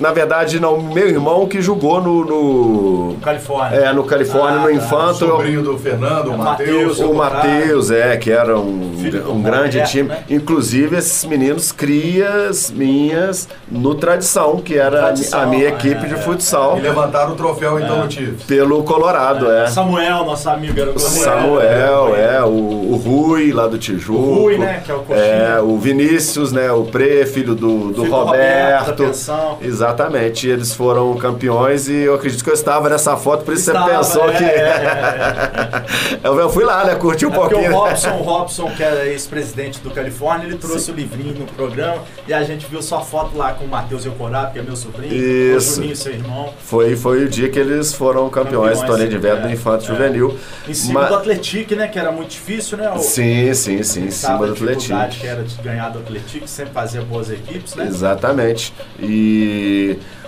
na 0.00 0.12
verdade, 0.12 0.58
não, 0.60 0.80
meu 0.80 1.08
irmão 1.08 1.46
que 1.46 1.60
jogou 1.60 2.00
no. 2.00 2.24
no 2.24 3.16
Califórnia. 3.20 3.76
é, 3.78 3.92
no 3.92 4.04
Califórnia, 4.04 4.58
Ah, 4.58 4.62
no 4.62 4.66
tá. 4.68 4.72
Infanto. 4.72 5.14
Sobrinho 5.18 5.62
do 5.62 5.78
Fernando, 5.78 6.28
o 6.30 6.34
É, 6.34 6.36
Matheus. 6.36 6.98
O 7.00 7.14
Matheus, 7.14 7.90
é, 7.90 8.16
que 8.16 8.30
era 8.30 8.58
um, 8.58 8.92
do 9.10 9.32
um 9.32 9.42
grande 9.42 9.78
Roberto, 9.78 9.90
time. 9.90 10.08
né? 10.08 10.24
Inclusive, 10.30 10.96
esses 10.96 11.24
meninos 11.24 11.72
crias 11.72 12.70
minhas 12.70 13.48
no 13.70 13.94
Tradição, 13.94 14.56
que 14.58 14.76
era 14.76 14.98
Tradição, 15.02 15.40
a 15.40 15.46
minha 15.46 15.66
é, 15.66 15.68
equipe 15.68 16.06
de 16.06 16.14
é, 16.14 16.16
futsal, 16.16 16.78
E 16.78 16.80
levantaram 16.80 17.32
o 17.32 17.36
troféu 17.36 17.78
então 17.78 17.98
no 18.00 18.08
Tigres. 18.08 18.42
pelo 18.44 18.82
Colorado, 18.82 19.50
é. 19.50 19.66
Samuel, 19.66 20.24
nosso 20.24 20.48
amigo, 20.48 20.78
era 20.80 20.90
o 20.90 20.98
Samuel, 20.98 22.14
é, 22.16 22.42
o, 22.44 22.48
o 22.92 22.96
Rui 22.96 23.52
lá 23.52 23.66
do 23.66 23.78
Tijuco. 23.78 24.18
O 24.20 24.34
Rui, 24.42 24.58
né, 24.58 24.82
que 24.84 24.90
é 24.90 24.94
o 24.94 24.98
coxinha. 25.00 25.24
É, 25.26 25.60
o 25.60 25.78
Vinícius, 25.78 26.52
né, 26.52 26.70
o 26.72 26.84
Pre, 26.84 27.24
filho 27.26 27.54
do, 27.54 27.88
do 27.92 27.94
Filho 27.94 28.04
do 28.06 28.10
Roberto. 28.10 28.86
Roberto, 28.86 28.86
da 29.02 29.06
pensão. 29.08 29.58
Exatamente, 29.82 30.46
eles 30.46 30.72
foram 30.72 31.16
campeões 31.16 31.88
e 31.88 31.94
eu 32.02 32.14
acredito 32.14 32.44
que 32.44 32.48
eu 32.50 32.54
estava 32.54 32.88
nessa 32.88 33.16
foto, 33.16 33.44
por 33.44 33.52
isso 33.52 33.68
Estava, 33.68 33.88
você 34.02 34.16
pensou 34.18 34.30
é, 34.30 34.36
que. 34.36 34.44
é, 34.44 35.84
é, 36.22 36.28
eu, 36.28 36.38
eu 36.38 36.48
fui 36.48 36.62
lá, 36.64 36.84
né, 36.84 36.94
curti 36.94 37.26
um 37.26 37.30
É 37.30 37.34
porque 37.34 37.54
pouquinho. 37.54 37.74
o 37.74 37.80
Robson, 37.80 38.10
Robson, 38.10 38.70
que 38.76 38.82
era 38.82 39.04
ex-presidente 39.06 39.80
do 39.80 39.90
Califórnia, 39.90 40.46
ele 40.46 40.56
trouxe 40.56 40.92
o 40.92 40.94
livrinho 40.94 41.34
no 41.34 41.46
programa 41.46 42.02
e 42.28 42.32
a 42.32 42.44
gente 42.44 42.64
viu 42.66 42.80
só 42.80 43.00
foto 43.00 43.36
lá 43.36 43.54
com 43.54 43.64
o 43.64 43.68
Matheus 43.68 44.04
Eucorado, 44.06 44.52
que 44.52 44.60
é 44.60 44.62
meu 44.62 44.76
sobrinho, 44.76 45.12
Isso. 45.12 45.72
o 45.72 45.74
Juninho, 45.76 45.96
seu 45.96 46.12
irmão, 46.12 46.54
Foi, 46.62 46.94
foi 46.94 47.24
o 47.24 47.28
dia 47.28 47.48
que 47.48 47.58
eles 47.58 47.92
foram 47.92 48.28
campeões, 48.30 48.52
Campeões, 48.52 48.80
do 48.82 48.86
torneio 48.86 49.10
de 49.10 49.16
inverno 49.16 49.44
é, 49.44 49.48
do 49.48 49.52
Infanto 49.52 49.84
é. 49.84 49.86
Juvenil. 49.88 50.38
em 50.68 50.74
cima 50.74 51.00
Ma- 51.02 51.08
do 51.08 51.14
Atletique, 51.16 51.74
né, 51.74 51.88
que 51.88 51.98
era 51.98 52.12
muito 52.12 52.30
difícil, 52.30 52.78
né? 52.78 52.88
O, 52.90 52.98
Sim, 52.98 53.52
sim, 53.54 53.82
sim, 53.82 54.04
em 54.04 54.10
cima 54.10 54.38
do 54.38 54.52
Atlético. 54.52 54.94
que 55.20 55.26
era 55.26 55.42
de 55.42 55.54
ganhar 55.62 55.88
do 55.88 55.98
Atletique, 55.98 56.48
sempre 56.48 56.72
fazia 56.72 57.00
boas 57.02 57.30
equipes, 57.30 57.74
né? 57.74 57.86
Exatamente. 57.86 58.72
E 59.00 59.71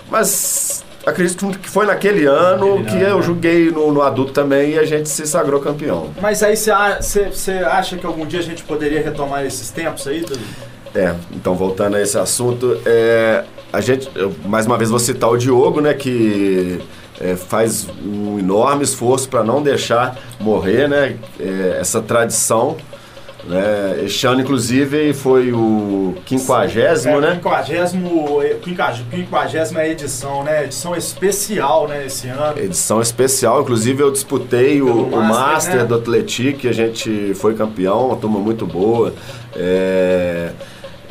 mas 0.09 0.83
acredito 1.05 1.47
que 1.59 1.69
foi 1.69 1.85
naquele 1.85 2.25
ano 2.25 2.79
Naquele 2.79 2.89
que 2.97 3.03
ano, 3.03 3.13
eu 3.13 3.17
né? 3.19 3.23
joguei 3.23 3.71
no, 3.71 3.91
no 3.91 4.01
adulto 4.01 4.31
também 4.31 4.71
e 4.71 4.79
a 4.79 4.85
gente 4.85 5.07
se 5.09 5.25
sagrou 5.27 5.59
campeão. 5.59 6.09
Mas 6.21 6.41
aí 6.43 6.55
você 6.57 6.71
a- 6.71 7.01
você- 7.01 7.29
você 7.29 7.51
acha 7.51 7.97
que 7.97 8.05
algum 8.05 8.25
dia 8.25 8.39
a 8.39 8.43
gente 8.43 8.63
poderia 8.63 9.01
retomar 9.01 9.45
esses 9.45 9.69
tempos 9.69 10.07
aí? 10.07 10.21
Do... 10.21 10.37
É, 10.95 11.13
então 11.33 11.55
voltando 11.55 11.95
a 11.95 12.01
esse 12.01 12.17
assunto, 12.17 12.79
é, 12.85 13.43
a 13.71 13.81
gente, 13.81 14.09
eu, 14.15 14.33
mais 14.45 14.65
uma 14.65 14.77
vez 14.77 14.89
vou 14.89 14.99
citar 14.99 15.29
o 15.29 15.37
Diogo, 15.37 15.81
né, 15.81 15.93
que 15.93 16.79
é, 17.19 17.35
faz 17.35 17.87
um 18.05 18.39
enorme 18.39 18.83
esforço 18.83 19.27
para 19.27 19.43
não 19.43 19.61
deixar 19.61 20.17
morrer, 20.39 20.87
né, 20.87 21.17
é, 21.39 21.77
essa 21.81 22.01
tradição. 22.01 22.77
Né? 23.47 24.01
Este 24.03 24.25
ano, 24.25 24.41
inclusive, 24.41 25.13
foi 25.13 25.51
o 25.53 26.15
quinquagésimo, 26.25 27.17
é, 27.17 27.21
né? 27.21 27.31
Quinquagésimo, 27.35 28.39
quinquag- 28.61 29.03
quinquagésima 29.11 29.85
edição, 29.85 30.43
né? 30.43 30.63
Edição 30.63 30.95
especial, 30.95 31.87
né, 31.87 32.05
esse 32.07 32.27
ano. 32.27 32.57
Edição 32.57 32.99
especial, 33.01 33.61
inclusive 33.61 34.01
eu 34.01 34.11
disputei 34.11 34.81
o, 34.81 34.87
o 35.07 35.11
Master, 35.11 35.29
Master 35.29 35.75
né? 35.75 35.83
do 35.85 35.95
Atletique, 35.95 36.67
a 36.67 36.71
gente 36.73 37.33
foi 37.35 37.53
campeão, 37.53 38.07
uma 38.07 38.15
turma 38.15 38.39
muito 38.39 38.65
boa. 38.65 39.13
É, 39.55 40.49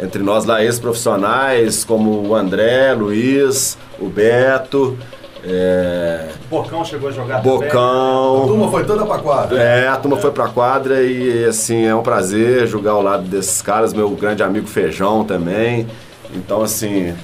entre 0.03 0.21
nós 0.23 0.45
lá, 0.45 0.63
ex-profissionais, 0.63 1.85
como 1.85 2.27
o 2.29 2.35
André, 2.35 2.93
Luiz, 2.95 3.79
o 4.01 4.07
Beto, 4.07 4.99
é, 5.47 6.29
O 6.51 6.57
Bocão 6.57 6.85
chegou 6.85 7.09
a 7.09 7.13
jogar 7.13 7.37
A 7.37 7.41
Bocão. 7.41 8.45
turma 8.47 8.71
foi 8.71 8.85
toda 8.85 9.05
pra 9.05 9.19
quadra. 9.19 9.63
É, 9.63 9.89
a 9.89 9.97
turma 9.97 10.17
foi 10.17 10.31
pra 10.31 10.49
quadra 10.49 11.03
e 11.03 11.45
assim, 11.45 11.85
é 11.85 11.95
um 11.95 12.03
prazer 12.03 12.67
jogar 12.67 12.93
ao 12.93 13.03
lado 13.03 13.25
desses 13.25 13.61
caras, 13.61 13.93
meu 13.93 14.09
grande 14.11 14.43
amigo 14.43 14.67
Feijão 14.67 15.25
também. 15.25 15.87
Então 16.35 16.63
assim, 16.63 17.15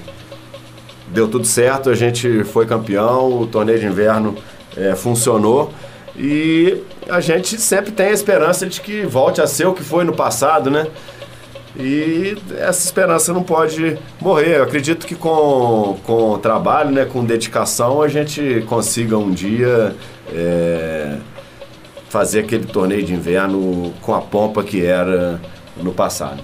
deu 1.07 1.27
tudo 1.27 1.45
certo, 1.45 1.89
a 1.89 1.95
gente 1.95 2.43
foi 2.43 2.65
campeão, 2.65 3.41
o 3.41 3.47
torneio 3.47 3.79
de 3.79 3.85
inverno 3.87 4.35
é, 4.77 4.95
funcionou 4.95 5.71
e 6.15 6.81
a 7.09 7.19
gente 7.19 7.59
sempre 7.59 7.91
tem 7.91 8.07
a 8.07 8.11
esperança 8.11 8.65
de 8.67 8.79
que 8.81 9.03
volte 9.05 9.41
a 9.41 9.47
ser 9.47 9.65
o 9.65 9.73
que 9.73 9.83
foi 9.83 10.03
no 10.03 10.13
passado, 10.13 10.69
né? 10.69 10.87
E 11.75 12.37
essa 12.57 12.85
esperança 12.85 13.31
não 13.31 13.43
pode 13.43 13.97
morrer. 14.19 14.57
Eu 14.57 14.63
acredito 14.63 15.05
que 15.07 15.15
com, 15.15 15.97
com 16.05 16.37
trabalho, 16.39 16.91
né, 16.91 17.05
com 17.05 17.23
dedicação, 17.23 18.01
a 18.01 18.07
gente 18.07 18.63
consiga 18.67 19.17
um 19.17 19.31
dia 19.31 19.95
é, 20.33 21.15
fazer 22.09 22.41
aquele 22.41 22.65
torneio 22.65 23.03
de 23.03 23.13
inverno 23.13 23.93
com 24.01 24.13
a 24.13 24.21
pompa 24.21 24.63
que 24.63 24.85
era 24.85 25.39
no 25.77 25.93
passado. 25.93 26.43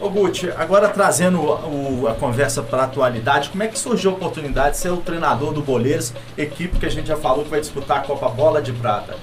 Ô 0.00 0.08
Guti, 0.08 0.48
agora 0.56 0.88
trazendo 0.88 1.40
o- 1.40 2.02
o- 2.02 2.06
a 2.08 2.14
conversa 2.14 2.62
para 2.62 2.82
a 2.82 2.84
atualidade, 2.84 3.48
como 3.48 3.64
é 3.64 3.66
que 3.66 3.76
surgiu 3.76 4.12
a 4.12 4.14
oportunidade 4.14 4.72
de 4.72 4.76
ser 4.76 4.90
o 4.90 4.98
treinador 4.98 5.52
do 5.52 5.60
Boleiros, 5.60 6.12
equipe 6.36 6.78
que 6.78 6.86
a 6.86 6.88
gente 6.88 7.08
já 7.08 7.16
falou 7.16 7.42
que 7.42 7.50
vai 7.50 7.58
disputar 7.58 7.96
a 7.98 8.00
Copa 8.02 8.28
Bola 8.28 8.62
de 8.62 8.72
Prata? 8.72 9.16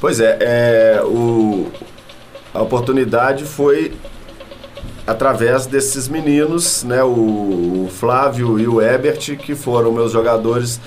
Pois 0.00 0.18
é, 0.18 0.36
é, 0.40 1.02
o, 1.04 1.70
a 2.52 2.60
oportunidade 2.62 3.44
foi 3.44 3.92
através 5.06 5.66
desses 5.66 6.08
meninos, 6.08 6.82
né, 6.82 7.02
o, 7.02 7.88
Flávio 7.90 8.58
e 8.58 8.66
o 8.66 8.82
Ebert, 8.82 9.36
que 9.36 9.54
foram 9.54 9.92
meus 9.92 10.12
jogadores 10.12 10.80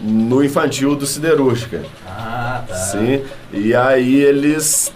no 0.00 0.42
infantil 0.42 0.96
do 0.96 1.06
Siderúrgica. 1.06 1.82
Ah, 2.06 2.64
tá. 2.66 2.74
Sim, 2.74 3.22
e 3.52 3.74
aí 3.74 4.22
eles 4.22 4.92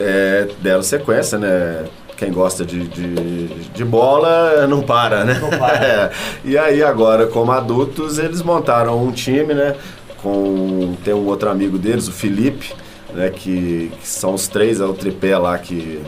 é, 0.00 0.48
deram 0.60 0.82
sequência, 0.82 1.38
né? 1.38 1.84
Quem 2.16 2.32
gosta 2.32 2.64
de, 2.64 2.88
de, 2.88 3.46
de 3.46 3.84
bola 3.84 4.66
não 4.66 4.80
para, 4.80 5.22
né? 5.22 5.38
Não 5.38 5.50
para. 5.50 5.76
É. 5.86 6.10
E 6.44 6.56
aí 6.56 6.82
agora, 6.82 7.26
como 7.26 7.52
adultos, 7.52 8.18
eles 8.18 8.40
montaram 8.40 9.04
um 9.04 9.12
time, 9.12 9.52
né? 9.52 9.76
Com, 10.22 10.96
tem 11.04 11.12
um 11.12 11.26
outro 11.26 11.50
amigo 11.50 11.76
deles, 11.76 12.08
o 12.08 12.12
Felipe, 12.12 12.72
né? 13.12 13.28
Que, 13.28 13.92
que 14.00 14.08
são 14.08 14.32
os 14.32 14.48
três, 14.48 14.80
é 14.80 14.84
o 14.84 14.94
tripé 14.94 15.36
lá 15.36 15.58
que, 15.58 16.00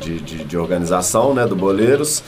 de, 0.00 0.20
de, 0.20 0.44
de 0.44 0.56
organização, 0.56 1.34
né? 1.34 1.46
Do 1.46 1.56
Boleiros. 1.56 2.22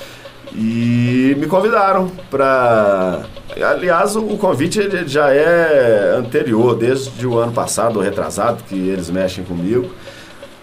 E 0.54 1.34
me 1.38 1.46
convidaram 1.46 2.08
para. 2.30 3.24
Aliás, 3.60 4.16
o 4.16 4.36
convite 4.36 4.78
ele 4.78 5.06
já 5.06 5.32
é 5.32 6.14
anterior, 6.16 6.74
desde 6.76 7.26
o 7.26 7.38
ano 7.38 7.52
passado, 7.52 7.96
ou 7.96 8.02
retrasado, 8.02 8.62
que 8.64 8.74
eles 8.74 9.10
mexem 9.10 9.44
comigo. 9.44 9.90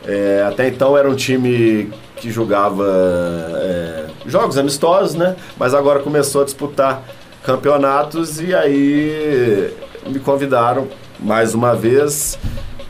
É, 0.06 0.46
até 0.48 0.68
então 0.68 0.98
era 0.98 1.10
um 1.10 1.16
time 1.16 1.92
que 2.18 2.32
jogava 2.32 2.86
é, 3.56 4.06
jogos 4.26 4.58
amistosos, 4.58 5.16
né? 5.16 5.36
Mas 5.58 5.74
agora 5.74 6.00
começou 6.00 6.42
a 6.42 6.46
disputar 6.46 7.04
campeonatos 7.44 8.40
e 8.40 8.56
aí 8.56 9.74
me 10.08 10.20
convidaram 10.20 10.88
mais 11.20 11.54
uma 11.54 11.76
vez 11.76 12.38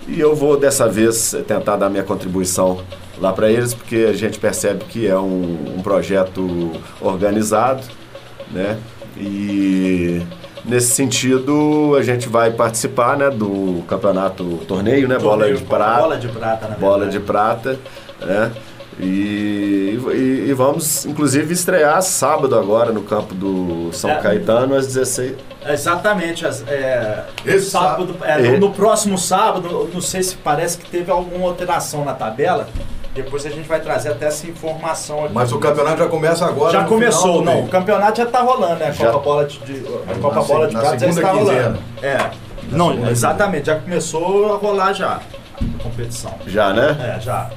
e 0.07 0.19
eu 0.19 0.35
vou 0.35 0.57
dessa 0.57 0.87
vez 0.87 1.35
tentar 1.47 1.75
dar 1.75 1.89
minha 1.89 2.03
contribuição 2.03 2.81
lá 3.19 3.31
para 3.33 3.49
eles, 3.49 3.73
porque 3.73 4.07
a 4.09 4.13
gente 4.13 4.39
percebe 4.39 4.83
que 4.85 5.07
é 5.07 5.17
um, 5.17 5.75
um 5.77 5.81
projeto 5.81 6.71
organizado, 7.01 7.83
né? 8.51 8.77
E 9.17 10.21
nesse 10.65 10.91
sentido 10.93 11.95
a 11.97 12.01
gente 12.03 12.27
vai 12.27 12.51
participar, 12.51 13.17
né, 13.17 13.29
do 13.29 13.83
campeonato 13.87 14.43
torneio, 14.67 15.07
né, 15.07 15.17
Torneio, 15.17 15.21
bola 15.21 15.55
de 15.57 15.63
prata, 15.63 16.01
Bola 16.01 16.17
de 16.17 16.27
prata, 16.27 16.67
na 16.67 16.75
bola 16.75 16.97
verdade. 17.05 17.17
de 17.19 17.23
prata, 17.23 17.79
né? 18.21 18.51
E, 18.99 19.99
e- 20.13 20.45
e 20.49 20.53
vamos, 20.53 21.03
inclusive, 21.05 21.51
estrear 21.51 21.99
sábado 22.03 22.55
agora 22.55 22.91
no 22.91 23.01
campo 23.01 23.33
do 23.33 23.89
São 23.91 24.09
É. 24.11 24.15
Caetano 24.21 24.75
às 24.75 24.85
16. 24.85 25.33
Exatamente. 25.67 26.45
as- 26.45 26.63
é, 26.67 27.23
Esse 27.43 27.71
sábado, 27.71 28.15
é, 28.21 28.33
É. 28.45 28.51
no, 28.51 28.67
no 28.67 28.71
próximo 28.71 29.17
sábado, 29.17 29.89
não 29.91 29.99
sei 30.01 30.21
se 30.21 30.35
parece 30.35 30.77
que 30.77 30.89
teve 30.89 31.09
alguma 31.09 31.47
alteração 31.47 32.05
na 32.05 32.13
tabela. 32.13 32.67
Depois 33.13 33.45
a 33.45 33.49
gente 33.49 33.67
vai 33.67 33.79
trazer 33.79 34.09
até 34.09 34.25
essa 34.25 34.47
informação 34.47 35.25
aqui. 35.25 35.33
Mas 35.35 35.51
o 35.51 35.59
campeonato 35.59 35.99
já 35.99 36.07
começa 36.07 36.45
agora. 36.45 36.71
já 36.71 36.79
final 36.79 36.89
começou, 36.89 37.33
do 37.39 37.43
não. 37.45 37.53
mês. 37.55 37.65
O 37.67 37.69
campeonato 37.69 38.17
já 38.17 38.25
tá 38.25 38.39
rolando, 38.41 38.75
né? 38.77 38.87
A 38.87 38.91
Já. 38.91 39.05
Copa 39.11 39.19
Bola 39.23 39.45
de, 39.45 39.59
de- 39.59 39.85
a 40.09 40.15
Copa 40.19 40.35
Na 40.35 40.41
Bola 40.41 40.67
de 40.67 40.73
Prata 40.75 40.97
já 40.99 41.07
está 41.09 41.29
quinzena. 41.31 41.31
rolando. 41.61 41.79
É. 42.01 42.17
Na 42.17 42.77
Não, 42.77 43.09
exatamente, 43.09 43.67
já 43.67 43.75
começou 43.75 44.53
a 44.53 44.57
rolar 44.57 44.93
já 44.93 45.19
a 45.79 45.83
competição. 45.83 46.33
Já, 46.47 46.73
né? 46.73 47.15
É, 47.17 47.19
já. 47.21 47.49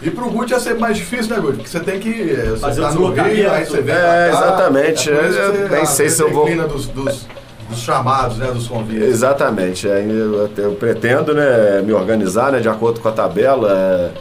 E 0.00 0.10
pro 0.10 0.30
Guti 0.30 0.52
ia 0.52 0.60
ser 0.60 0.74
mais 0.78 0.96
difícil, 0.96 1.34
né, 1.34 1.40
Guti? 1.42 1.56
Porque 1.56 1.68
você 1.68 1.80
tem 1.80 1.98
que. 1.98 2.30
é, 2.30 2.44
Você 2.50 2.56
Fazer 2.58 2.80
tá 2.80 2.88
o 2.90 2.94
no 2.94 3.06
Rio, 3.06 3.14
deslocamento. 3.14 3.50
aí 3.50 3.66
você 3.66 3.80
vem 3.82 3.94
É, 3.94 3.98
cá, 3.98 4.28
exatamente. 4.28 5.10
é 5.10 5.28
isso 5.28 5.38
Eu 5.38 5.52
você, 5.52 5.68
nem 5.74 5.86
sei 5.86 6.08
se 6.08 6.22
eu 6.22 6.32
vou- 6.32 6.46
Dos, 6.68 6.86
dos, 6.86 7.26
dos 7.68 7.78
chamados, 7.80 8.38
né? 8.38 8.46
Dos 8.46 8.68
convites. 8.68 9.08
Exatamente. 9.08 9.88
Aí 9.90 10.08
Eu, 10.08 10.48
eu 10.56 10.72
pretendo 10.72 11.34
né, 11.34 11.82
me 11.84 11.92
organizar 11.92 12.52
né, 12.52 12.60
de 12.60 12.68
acordo 12.68 13.00
com 13.00 13.08
a 13.08 13.12
tabela. 13.12 14.12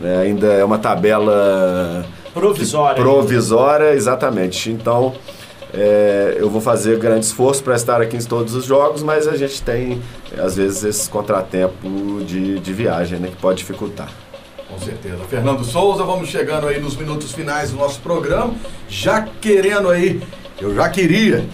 Né, 0.00 0.18
ainda 0.18 0.46
é 0.48 0.64
uma 0.64 0.78
tabela 0.78 2.04
Provisória. 2.32 3.02
provisória, 3.02 3.94
exatamente. 3.94 4.70
Então, 4.70 5.14
é, 5.72 6.36
eu 6.38 6.48
vou 6.50 6.60
fazer 6.60 6.98
grande 6.98 7.24
esforço 7.24 7.62
para 7.62 7.74
estar 7.74 8.00
aqui 8.00 8.16
em 8.16 8.22
todos 8.22 8.54
os 8.54 8.64
jogos, 8.64 9.02
mas 9.02 9.26
a 9.26 9.36
gente 9.36 9.62
tem, 9.62 10.00
às 10.38 10.56
vezes, 10.56 10.84
esse 10.84 11.08
contratempo 11.08 12.20
de, 12.24 12.58
de 12.58 12.72
viagem 12.72 13.18
né, 13.18 13.28
que 13.28 13.36
pode 13.36 13.58
dificultar. 13.58 14.10
Com 14.68 14.78
certeza. 14.78 15.18
Fernando 15.28 15.64
Souza, 15.64 16.02
vamos 16.04 16.28
chegando 16.28 16.66
aí 16.66 16.80
nos 16.80 16.96
minutos 16.96 17.32
finais 17.32 17.70
do 17.70 17.76
nosso 17.76 18.00
programa. 18.00 18.52
Já 18.88 19.22
querendo 19.40 19.88
aí, 19.88 20.20
eu 20.60 20.74
já 20.74 20.88
queria 20.88 21.44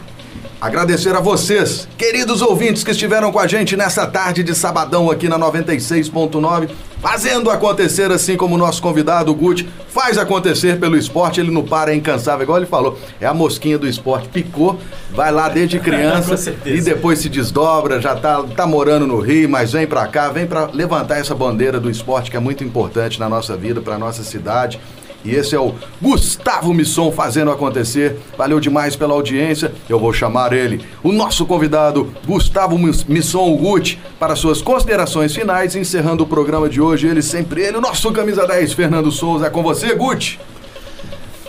agradecer 0.63 1.13
a 1.13 1.19
vocês, 1.19 1.89
queridos 1.99 2.41
ouvintes 2.41 2.85
que 2.85 2.93
estiveram 2.93 3.33
com 3.33 3.41
a 3.41 3.49
gente 3.49 3.77
nessa 3.77 4.07
tarde 4.07 4.45
de 4.45 4.55
sabadão 4.55 5.11
aqui 5.11 5.29
na 5.29 5.37
96.9, 5.37 6.71
fazendo 7.01 7.51
acontecer 7.51 8.13
assim 8.13 8.37
como 8.37 8.55
o 8.55 8.59
nosso 8.59 8.81
convidado, 8.81 9.33
o 9.33 9.35
Guti, 9.35 9.69
faz 9.89 10.17
acontecer 10.17 10.79
pelo 10.79 10.97
esporte, 10.97 11.41
ele 11.41 11.51
não 11.51 11.65
para, 11.65 11.91
é 11.91 11.97
incansável, 11.97 12.45
igual 12.45 12.59
ele 12.59 12.67
falou, 12.67 12.97
é 13.21 13.27
a 13.27 13.35
mosquinha 13.35 13.77
do 13.77 13.89
esporte, 13.89 14.29
picou, 14.29 14.79
vai 15.11 15.33
lá 15.33 15.49
desde 15.49 15.81
criança 15.83 16.55
e 16.65 16.81
depois 16.81 17.19
se 17.19 17.29
desdobra, 17.29 18.01
já 18.01 18.15
tá, 18.15 18.45
tá 18.45 18.65
morando 18.65 19.05
no 19.05 19.19
Rio, 19.19 19.49
mas 19.49 19.73
vem 19.73 19.85
pra 19.85 20.07
cá, 20.07 20.29
vem 20.29 20.47
pra 20.47 20.67
levantar 20.73 21.19
essa 21.19 21.35
bandeira 21.35 21.81
do 21.81 21.91
esporte 21.91 22.31
que 22.31 22.37
é 22.37 22.41
muito 22.41 22.63
importante 22.63 23.19
na 23.19 23.29
nossa 23.29 23.57
vida, 23.57 23.81
pra 23.81 23.99
nossa 23.99 24.23
cidade. 24.23 24.79
E 25.25 25.35
esse 25.35 25.55
é 25.55 25.61
o 25.61 25.75
Gustavo 26.01 26.75
Misson 26.75 27.13
fazendo 27.13 27.51
acontecer. 27.53 28.19
Valeu 28.37 28.59
demais 28.59 28.97
pela 28.97 29.15
audiência. 29.15 29.73
Eu 29.89 29.99
vou 30.01 30.13
chamar 30.13 30.53
ele, 30.53 30.85
o 31.03 31.13
nosso 31.13 31.47
convidado, 31.47 32.13
Gustavo 32.27 32.77
Mis- 32.77 33.05
Misson 33.05 33.57
Gucci, 33.57 33.99
para 34.19 34.35
suas 34.35 34.61
considerações 34.61 35.33
finais, 35.35 35.77
encerrando 35.77 36.25
o 36.25 36.27
programa 36.27 36.69
de 36.69 36.81
hoje. 36.81 37.07
Ele 37.07 37.23
sempre 37.23 37.63
ele, 37.63 37.77
o 37.77 37.81
nosso 37.81 38.11
camisa 38.13 38.47
10, 38.47 38.73
Fernando 38.73 39.13
Souza. 39.13 39.47
É 39.47 39.51
com 39.51 39.63
você, 39.63 39.95
Gucci. 39.95 40.41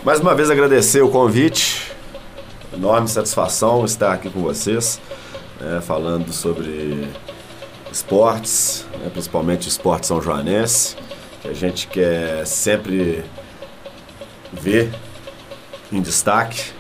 Mais 0.04 0.20
uma 0.20 0.36
vez 0.36 0.52
agradecer 0.52 1.02
o 1.02 1.10
convite, 1.10 1.92
enorme 2.74 3.08
satisfação 3.08 3.86
estar 3.86 4.12
aqui 4.14 4.30
com 4.30 4.42
vocês, 4.42 5.00
né, 5.62 5.82
falando 5.82 6.32
sobre 6.34 7.08
esportes, 7.92 8.86
né, 9.02 9.10
principalmente 9.12 9.68
esporte 9.70 10.06
são 10.08 10.22
joanense, 10.22 10.96
que 11.42 11.48
a 11.48 11.54
gente 11.54 11.88
quer 11.88 12.46
sempre 12.46 13.24
ver 14.62 14.92
em 15.92 16.02
destaque, 16.02 16.72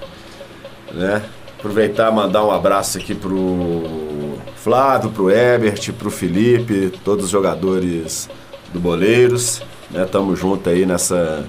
né? 0.91 1.23
Aproveitar 1.57 2.11
e 2.11 2.15
mandar 2.15 2.45
um 2.45 2.51
abraço 2.51 2.97
aqui 2.97 3.15
pro 3.15 4.37
Flávio, 4.55 5.11
pro 5.11 5.29
Ebert, 5.29 5.91
pro 5.93 6.11
Felipe, 6.11 6.91
todos 7.03 7.25
os 7.25 7.31
jogadores 7.31 8.29
do 8.73 8.79
Boleiros, 8.79 9.61
né? 9.91 10.05
Tamo 10.05 10.35
junto 10.35 10.69
aí 10.69 10.85
nessa 10.85 11.45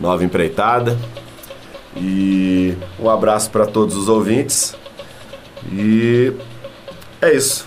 nova 0.00 0.24
empreitada. 0.24 0.98
E 1.96 2.76
um 3.00 3.08
abraço 3.08 3.50
para 3.50 3.66
todos 3.66 3.96
os 3.96 4.08
ouvintes. 4.08 4.76
E 5.72 6.32
é 7.20 7.32
isso. 7.34 7.66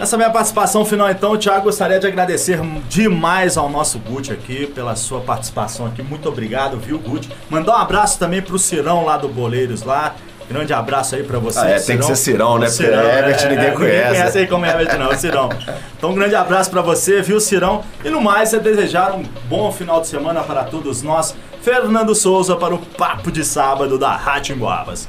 Nessa 0.00 0.16
minha 0.16 0.30
participação 0.30 0.82
final, 0.82 1.10
então, 1.10 1.36
Thiago, 1.36 1.64
gostaria 1.64 2.00
de 2.00 2.06
agradecer 2.06 2.58
demais 2.88 3.58
ao 3.58 3.68
nosso 3.68 3.98
Guti 3.98 4.32
aqui 4.32 4.66
pela 4.66 4.96
sua 4.96 5.20
participação 5.20 5.84
aqui. 5.84 6.02
Muito 6.02 6.26
obrigado, 6.26 6.78
viu, 6.78 6.98
Guti? 6.98 7.30
Mandar 7.50 7.72
um 7.72 7.82
abraço 7.82 8.18
também 8.18 8.40
pro 8.40 8.58
Cirão 8.58 9.04
lá 9.04 9.18
do 9.18 9.28
Boleiros 9.28 9.82
lá. 9.82 10.14
Grande 10.48 10.72
abraço 10.72 11.16
aí 11.16 11.22
pra 11.22 11.38
você. 11.38 11.58
Ah, 11.58 11.68
é, 11.68 11.80
tem 11.80 11.98
que 11.98 12.04
ser 12.06 12.16
Cirão, 12.16 12.58
né? 12.58 12.66
Porque 12.70 12.82
Herbert 12.82 13.48
ninguém 13.50 13.74
conhece. 13.74 13.96
Ninguém 13.98 14.08
conhece 14.08 14.38
aí 14.38 14.46
como 14.46 14.64
é 14.64 14.70
Herbert, 14.70 14.98
não, 14.98 15.14
Cirão. 15.18 15.50
Então, 15.98 16.10
um 16.10 16.14
grande 16.14 16.34
abraço 16.34 16.70
pra 16.70 16.80
você, 16.80 17.20
viu, 17.20 17.38
Cirão? 17.38 17.84
E 18.02 18.08
no 18.08 18.22
mais, 18.22 18.54
é 18.54 18.58
desejar 18.58 19.14
um 19.14 19.22
bom 19.50 19.70
final 19.70 20.00
de 20.00 20.06
semana 20.06 20.40
para 20.40 20.64
todos 20.64 21.02
nós. 21.02 21.36
Fernando 21.60 22.14
Souza 22.14 22.56
para 22.56 22.74
o 22.74 22.78
Papo 22.78 23.30
de 23.30 23.44
Sábado 23.44 23.98
da 23.98 24.16
Rádio 24.16 24.56
Emboabas. 24.56 25.06